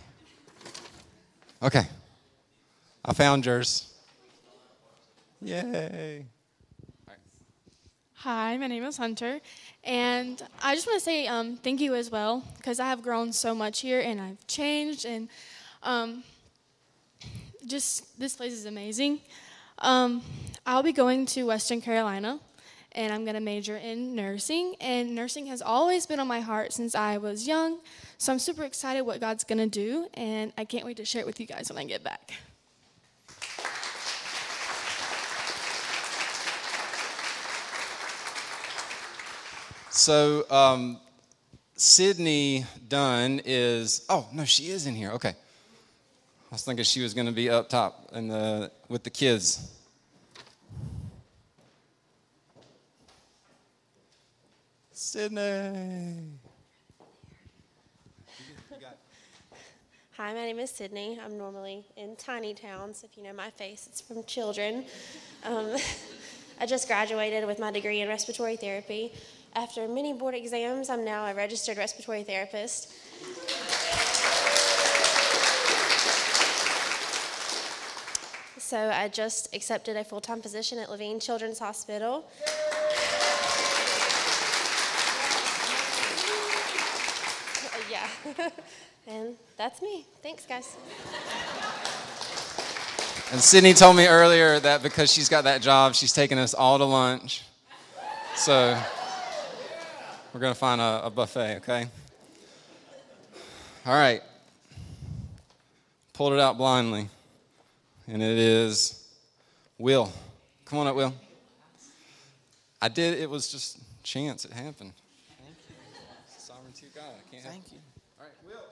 Okay. 1.64 1.88
I 3.06 3.14
found 3.14 3.46
yours. 3.46 3.94
Yay. 5.42 6.26
Hi, 8.16 8.58
my 8.58 8.68
name 8.68 8.84
is 8.84 8.98
Hunter, 8.98 9.40
and 9.86 10.42
I 10.62 10.76
just 10.76 10.86
want 10.86 11.00
to 11.00 11.06
say 11.06 11.26
um, 11.26 11.56
thank 11.56 11.80
you 11.80 11.96
as 11.96 12.12
well 12.12 12.44
because 12.58 12.82
I 12.82 12.88
have 12.88 13.02
grown 13.02 13.32
so 13.32 13.56
much 13.56 13.80
here 13.80 14.02
and 14.02 14.20
I've 14.20 14.46
changed, 14.46 15.06
and 15.06 15.30
um, 15.84 16.26
just 17.66 18.20
this 18.20 18.36
place 18.36 18.52
is 18.52 18.66
amazing. 18.66 19.20
Um, 19.78 20.22
I'll 20.66 20.84
be 20.84 20.92
going 20.92 21.28
to 21.28 21.44
Western 21.44 21.80
Carolina, 21.80 22.42
and 23.00 23.14
I'm 23.14 23.24
going 23.24 23.36
to 23.36 23.40
major 23.40 23.78
in 23.78 24.14
nursing, 24.14 24.76
and 24.82 25.16
nursing 25.16 25.46
has 25.46 25.62
always 25.62 26.06
been 26.06 26.20
on 26.20 26.28
my 26.28 26.42
heart 26.42 26.74
since 26.74 26.96
I 26.96 27.18
was 27.18 27.48
young, 27.48 27.80
so 28.18 28.34
I'm 28.34 28.40
super 28.40 28.66
excited 28.66 29.04
what 29.04 29.22
God's 29.22 29.46
going 29.46 29.60
to 29.60 29.68
do, 29.68 30.10
and 30.16 30.52
I 30.58 30.66
can't 30.66 30.86
wait 30.86 30.98
to 30.98 31.06
share 31.06 31.22
it 31.22 31.26
with 31.26 31.40
you 31.40 31.46
guys 31.46 31.70
when 31.70 31.78
I 31.78 31.86
get 31.86 32.04
back. 32.04 32.34
So, 39.92 40.46
um, 40.52 41.00
Sydney 41.78 42.66
Dunn 42.90 43.40
is. 43.46 44.06
Oh 44.10 44.28
no, 44.34 44.44
she 44.44 44.68
is 44.72 44.86
in 44.86 44.96
here. 44.96 45.12
Okay. 45.12 45.30
I 45.30 45.36
was 46.52 46.64
thinking 46.64 46.84
she 46.84 47.02
was 47.02 47.14
going 47.14 47.28
to 47.28 47.34
be 47.34 47.50
up 47.50 47.70
top 47.70 48.10
in 48.12 48.28
the, 48.28 48.72
with 48.90 49.04
the 49.04 49.10
kids. 49.10 49.79
Sydney. 55.10 56.38
Hi, 60.18 60.34
my 60.34 60.34
name 60.34 60.60
is 60.60 60.70
Sydney. 60.70 61.20
I'm 61.20 61.36
normally 61.36 61.84
in 61.98 62.16
tiny 62.16 62.54
towns. 62.54 63.04
If 63.04 63.18
you 63.18 63.24
know 63.24 63.34
my 63.34 63.50
face, 63.50 63.88
it's 63.90 64.02
from 64.02 64.24
children. 64.26 64.86
Um, 65.44 65.76
I 66.60 66.68
just 66.68 66.88
graduated 66.88 67.48
with 67.48 67.58
my 67.58 67.72
degree 67.72 68.02
in 68.02 68.08
respiratory 68.08 68.56
therapy. 68.56 69.12
After 69.56 69.88
many 69.88 70.14
board 70.14 70.36
exams, 70.36 70.92
I'm 70.92 71.04
now 71.04 71.26
a 71.26 71.34
registered 71.34 71.80
respiratory 71.80 72.22
therapist. 72.22 72.94
So 78.60 78.92
I 78.92 79.08
just 79.08 79.56
accepted 79.56 79.98
a 79.98 80.04
full 80.04 80.22
time 80.22 80.40
position 80.40 80.78
at 80.78 80.92
Levine 80.92 81.20
Children's 81.20 81.58
Hospital. 81.58 82.26
yeah. 87.90 88.09
and 89.08 89.36
that's 89.58 89.82
me. 89.82 90.06
Thanks, 90.22 90.46
guys. 90.46 90.78
And 93.32 93.40
Sydney 93.40 93.74
told 93.74 93.96
me 93.96 94.08
earlier 94.08 94.60
that 94.60 94.82
because 94.82 95.12
she's 95.12 95.30
got 95.30 95.44
that 95.44 95.62
job, 95.62 95.96
she's 95.96 96.14
taking 96.14 96.38
us 96.38 96.54
all 96.54 96.78
to 96.78 96.86
lunch. 96.86 97.44
So. 98.36 98.78
We're 100.34 100.40
going 100.42 100.54
to 100.54 100.60
find 100.60 100.80
a, 100.80 101.06
a 101.06 101.10
buffet, 101.10 101.58
okay? 101.58 101.88
All 103.84 103.94
right. 103.94 104.22
Pulled 106.14 106.34
it 106.34 106.40
out 106.40 106.56
blindly. 106.56 107.10
And 108.08 108.22
it 108.22 108.38
is 108.38 109.08
Will. 109.80 110.14
Come 110.66 110.80
on 110.80 110.88
up, 110.88 110.96
Will. 110.96 111.16
I 112.80 112.90
did, 112.90 113.18
it 113.18 113.28
was 113.28 113.52
just 113.52 113.80
chance. 114.04 114.46
It 114.46 114.54
happened. 114.54 114.94
Sovereignty 116.38 116.86
of 116.86 116.96
God, 116.96 117.04
I 117.06 117.32
can't 117.32 117.44
Thank 117.44 117.72
you. 117.72 117.80
All 118.20 118.28
right, 118.28 118.34
Will. 118.46 118.66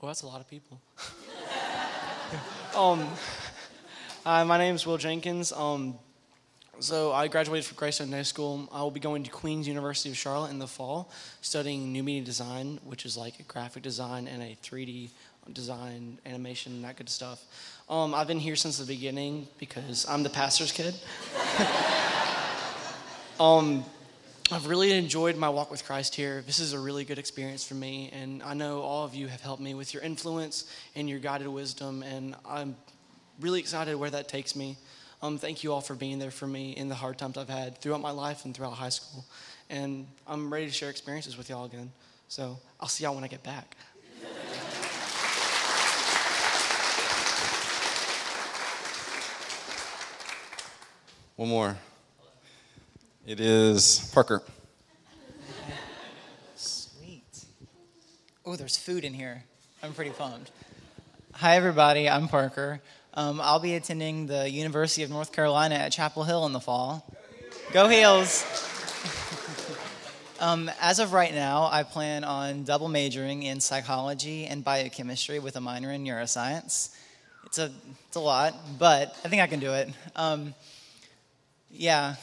Well, 0.00 0.08
that's 0.08 0.20
a 0.20 0.26
lot 0.26 0.42
of 0.42 0.50
people. 0.50 0.78
um, 2.76 3.08
hi, 4.24 4.44
my 4.44 4.58
name 4.58 4.74
is 4.74 4.84
Will 4.84 4.98
Jenkins. 4.98 5.52
Um, 5.52 5.94
so 6.80 7.14
I 7.14 7.28
graduated 7.28 7.64
from 7.64 7.78
Greystone 7.78 8.12
High 8.12 8.20
School. 8.20 8.68
I 8.70 8.82
will 8.82 8.90
be 8.90 9.00
going 9.00 9.22
to 9.22 9.30
Queens 9.30 9.66
University 9.66 10.10
of 10.10 10.16
Charlotte 10.18 10.50
in 10.50 10.58
the 10.58 10.66
fall, 10.66 11.10
studying 11.40 11.92
new 11.92 12.02
media 12.02 12.22
design, 12.22 12.78
which 12.84 13.06
is 13.06 13.16
like 13.16 13.40
a 13.40 13.42
graphic 13.44 13.82
design 13.82 14.28
and 14.28 14.42
a 14.42 14.54
3D 14.62 15.08
design, 15.54 16.18
animation, 16.26 16.82
that 16.82 16.96
good 16.96 17.08
stuff. 17.08 17.42
Um, 17.88 18.14
I've 18.14 18.26
been 18.26 18.38
here 18.38 18.54
since 18.54 18.76
the 18.76 18.84
beginning 18.84 19.48
because 19.56 20.06
I'm 20.06 20.22
the 20.22 20.28
pastor's 20.28 20.72
kid. 20.72 20.94
um, 23.40 23.82
I've 24.48 24.68
really 24.68 24.92
enjoyed 24.92 25.36
my 25.36 25.48
walk 25.48 25.72
with 25.72 25.84
Christ 25.84 26.14
here. 26.14 26.40
This 26.46 26.60
is 26.60 26.72
a 26.72 26.78
really 26.78 27.04
good 27.04 27.18
experience 27.18 27.66
for 27.66 27.74
me, 27.74 28.10
and 28.12 28.44
I 28.44 28.54
know 28.54 28.80
all 28.80 29.04
of 29.04 29.12
you 29.12 29.26
have 29.26 29.40
helped 29.40 29.60
me 29.60 29.74
with 29.74 29.92
your 29.92 30.04
influence 30.04 30.70
and 30.94 31.10
your 31.10 31.18
guided 31.18 31.48
wisdom, 31.48 32.04
and 32.04 32.36
I'm 32.48 32.76
really 33.40 33.58
excited 33.58 33.96
where 33.96 34.10
that 34.10 34.28
takes 34.28 34.54
me. 34.54 34.76
Um, 35.20 35.36
thank 35.36 35.64
you 35.64 35.72
all 35.72 35.80
for 35.80 35.96
being 35.96 36.20
there 36.20 36.30
for 36.30 36.46
me 36.46 36.76
in 36.76 36.88
the 36.88 36.94
hard 36.94 37.18
times 37.18 37.36
I've 37.36 37.48
had 37.48 37.78
throughout 37.78 38.00
my 38.00 38.12
life 38.12 38.44
and 38.44 38.54
throughout 38.54 38.74
high 38.74 38.90
school. 38.90 39.24
And 39.68 40.06
I'm 40.28 40.52
ready 40.52 40.66
to 40.66 40.72
share 40.72 40.90
experiences 40.90 41.36
with 41.36 41.50
y'all 41.50 41.64
again. 41.64 41.90
So 42.28 42.56
I'll 42.78 42.86
see 42.86 43.02
y'all 43.02 43.16
when 43.16 43.24
I 43.24 43.28
get 43.28 43.42
back. 43.42 43.76
One 51.34 51.48
more. 51.48 51.76
It 53.26 53.40
is 53.40 54.08
Parker. 54.14 54.40
Sweet. 56.54 57.44
Oh, 58.44 58.54
there's 58.54 58.76
food 58.76 59.04
in 59.04 59.14
here. 59.14 59.42
I'm 59.82 59.94
pretty 59.94 60.12
pumped. 60.12 60.52
Hi, 61.32 61.56
everybody. 61.56 62.08
I'm 62.08 62.28
Parker. 62.28 62.80
Um, 63.14 63.40
I'll 63.40 63.58
be 63.58 63.74
attending 63.74 64.28
the 64.28 64.48
University 64.48 65.02
of 65.02 65.10
North 65.10 65.32
Carolina 65.32 65.74
at 65.74 65.90
Chapel 65.90 66.22
Hill 66.22 66.46
in 66.46 66.52
the 66.52 66.60
fall. 66.60 67.04
Go 67.72 67.88
Heels! 67.88 68.44
um, 70.38 70.70
as 70.80 71.00
of 71.00 71.12
right 71.12 71.34
now, 71.34 71.68
I 71.68 71.82
plan 71.82 72.22
on 72.22 72.62
double 72.62 72.88
majoring 72.88 73.42
in 73.42 73.58
psychology 73.58 74.46
and 74.46 74.62
biochemistry 74.62 75.40
with 75.40 75.56
a 75.56 75.60
minor 75.60 75.90
in 75.90 76.04
neuroscience. 76.04 76.94
It's 77.46 77.58
a, 77.58 77.72
it's 78.06 78.16
a 78.16 78.20
lot, 78.20 78.54
but 78.78 79.18
I 79.24 79.28
think 79.28 79.42
I 79.42 79.48
can 79.48 79.58
do 79.58 79.72
it. 79.72 79.88
Um, 80.14 80.54
yeah, 81.72 82.14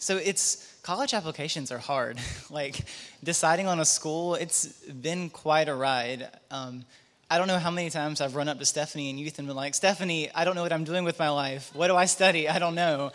so 0.00 0.16
it's 0.16 0.66
college 0.82 1.12
applications 1.12 1.70
are 1.70 1.78
hard. 1.78 2.18
like 2.50 2.84
deciding 3.22 3.66
on 3.66 3.80
a 3.80 3.84
school, 3.84 4.34
it's 4.34 4.66
been 4.84 5.28
quite 5.28 5.68
a 5.68 5.74
ride. 5.74 6.26
Um, 6.50 6.84
I 7.30 7.36
don't 7.36 7.46
know 7.46 7.58
how 7.58 7.70
many 7.70 7.90
times 7.90 8.22
I've 8.22 8.34
run 8.34 8.48
up 8.48 8.58
to 8.58 8.64
Stephanie 8.64 9.10
in 9.10 9.18
youth 9.18 9.38
and 9.38 9.46
been 9.46 9.56
like, 9.56 9.74
Stephanie, 9.74 10.30
I 10.34 10.44
don't 10.44 10.56
know 10.56 10.62
what 10.62 10.72
I'm 10.72 10.84
doing 10.84 11.04
with 11.04 11.18
my 11.18 11.28
life. 11.28 11.70
What 11.74 11.88
do 11.88 11.96
I 11.96 12.06
study? 12.06 12.48
I 12.48 12.58
don't 12.58 12.74
know. 12.74 13.12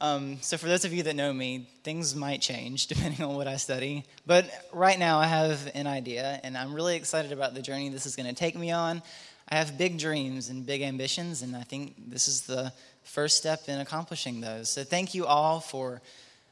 Um, 0.00 0.38
so, 0.40 0.56
for 0.56 0.66
those 0.66 0.84
of 0.84 0.92
you 0.92 1.04
that 1.04 1.14
know 1.14 1.32
me, 1.32 1.68
things 1.84 2.14
might 2.16 2.40
change 2.40 2.86
depending 2.88 3.24
on 3.24 3.36
what 3.36 3.46
I 3.46 3.56
study. 3.56 4.04
But 4.26 4.50
right 4.72 4.98
now, 4.98 5.20
I 5.20 5.26
have 5.26 5.70
an 5.74 5.86
idea, 5.86 6.40
and 6.42 6.58
I'm 6.58 6.74
really 6.74 6.96
excited 6.96 7.30
about 7.30 7.54
the 7.54 7.62
journey 7.62 7.90
this 7.90 8.06
is 8.06 8.16
going 8.16 8.28
to 8.28 8.34
take 8.34 8.56
me 8.56 8.72
on. 8.72 9.02
I 9.48 9.56
have 9.56 9.78
big 9.78 9.98
dreams 9.98 10.50
and 10.50 10.66
big 10.66 10.82
ambitions, 10.82 11.42
and 11.42 11.56
I 11.56 11.62
think 11.62 11.94
this 12.10 12.28
is 12.28 12.42
the 12.42 12.72
first 13.08 13.36
step 13.38 13.68
in 13.68 13.80
accomplishing 13.80 14.40
those. 14.40 14.68
So, 14.68 14.84
thank 14.84 15.14
you 15.14 15.26
all 15.26 15.60
for 15.60 16.00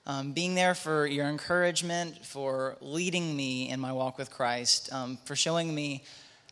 um, 0.07 0.33
being 0.33 0.55
there, 0.55 0.75
for 0.75 1.07
your 1.07 1.27
encouragement, 1.27 2.25
for 2.25 2.77
leading 2.81 3.37
me 3.37 3.69
in 3.69 3.79
my 3.79 3.93
walk 3.93 4.19
with 4.19 4.31
Christ, 4.31 4.93
um, 4.93 5.19
for 5.25 5.37
showing 5.37 5.75
me 5.75 6.03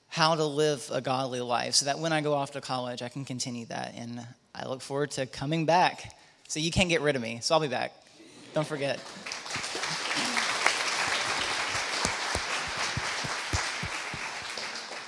how 0.09 0.35
to 0.35 0.45
live 0.45 0.88
a 0.93 1.01
godly 1.01 1.40
life 1.40 1.75
so 1.75 1.87
that 1.87 1.99
when 1.99 2.12
I 2.12 2.21
go 2.21 2.35
off 2.35 2.53
to 2.53 2.61
college, 2.61 3.03
I 3.03 3.09
can 3.09 3.25
continue 3.25 3.67
that. 3.67 3.95
And 3.97 4.25
I 4.55 4.69
look 4.69 4.81
forward 4.81 5.11
to 5.12 5.27
coming 5.27 5.67
back. 5.67 6.14
So, 6.49 6.61
you 6.61 6.71
can't 6.71 6.88
get 6.88 7.01
rid 7.01 7.17
of 7.17 7.23
me, 7.23 7.38
so 7.43 7.55
I'll 7.55 7.61
be 7.61 7.69
back. 7.69 7.93
Don't 8.53 8.67
forget. 8.67 9.01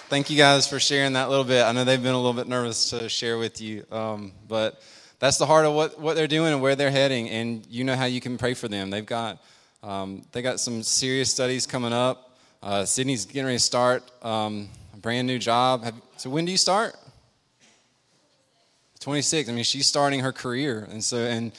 Thank 0.09 0.31
you 0.31 0.37
guys 0.37 0.69
for 0.69 0.79
sharing 0.79 1.15
that 1.15 1.31
little 1.31 1.43
bit. 1.43 1.65
I 1.65 1.73
know 1.73 1.83
they've 1.83 2.01
been 2.01 2.15
a 2.15 2.17
little 2.17 2.33
bit 2.33 2.47
nervous 2.47 2.91
to 2.91 3.09
share 3.09 3.39
with 3.39 3.61
you, 3.61 3.85
um, 3.91 4.31
but 4.47 4.81
that's 5.19 5.37
the 5.37 5.47
heart 5.47 5.67
of 5.67 5.73
what, 5.75 5.99
what 5.99 6.15
they're 6.15 6.29
doing 6.29 6.53
and 6.53 6.63
where 6.63 6.77
they're 6.77 6.93
heading, 6.93 7.29
and 7.29 7.67
you 7.69 7.83
know 7.83 7.97
how 7.97 8.05
you 8.05 8.21
can 8.21 8.39
pray 8.39 8.55
for 8.55 8.69
them. 8.69 8.89
They've 8.89 9.05
got 9.05 9.43
um, 9.83 10.23
they 10.31 10.43
got 10.43 10.61
some 10.61 10.85
serious 10.85 11.33
studies 11.33 11.67
coming 11.67 11.93
up. 11.93 12.37
Uh, 12.63 12.85
Sydney's 12.85 13.25
getting 13.25 13.47
ready 13.47 13.59
to 13.59 13.65
start 13.65 14.09
um, 14.25 14.69
a 14.95 14.97
brand 14.97 15.27
new 15.27 15.41
job. 15.41 15.83
Have, 15.83 16.01
so 16.17 16.31
when 16.31 16.45
do 16.45 16.53
you 16.53 16.59
start? 16.59 16.95
26. 19.01 19.49
I 19.49 19.53
mean, 19.53 19.65
she's 19.65 19.89
starting 19.89 20.21
her 20.21 20.33
career, 20.33 20.87
and 20.89 21.03
so 21.03 21.17
and 21.17 21.51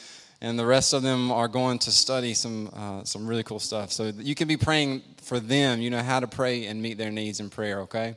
and 0.41 0.57
the 0.57 0.65
rest 0.65 0.93
of 0.93 1.01
them 1.01 1.31
are 1.31 1.47
going 1.47 1.79
to 1.79 1.91
study 1.91 2.33
some 2.33 2.69
uh, 2.73 3.03
some 3.03 3.27
really 3.27 3.43
cool 3.43 3.59
stuff. 3.59 3.91
So 3.91 4.11
you 4.17 4.35
can 4.35 4.47
be 4.47 4.57
praying 4.57 5.01
for 5.17 5.39
them. 5.39 5.81
You 5.81 5.89
know 5.89 6.03
how 6.03 6.19
to 6.19 6.27
pray 6.27 6.65
and 6.65 6.81
meet 6.81 6.97
their 6.97 7.11
needs 7.11 7.39
in 7.39 7.49
prayer. 7.49 7.81
Okay. 7.81 8.15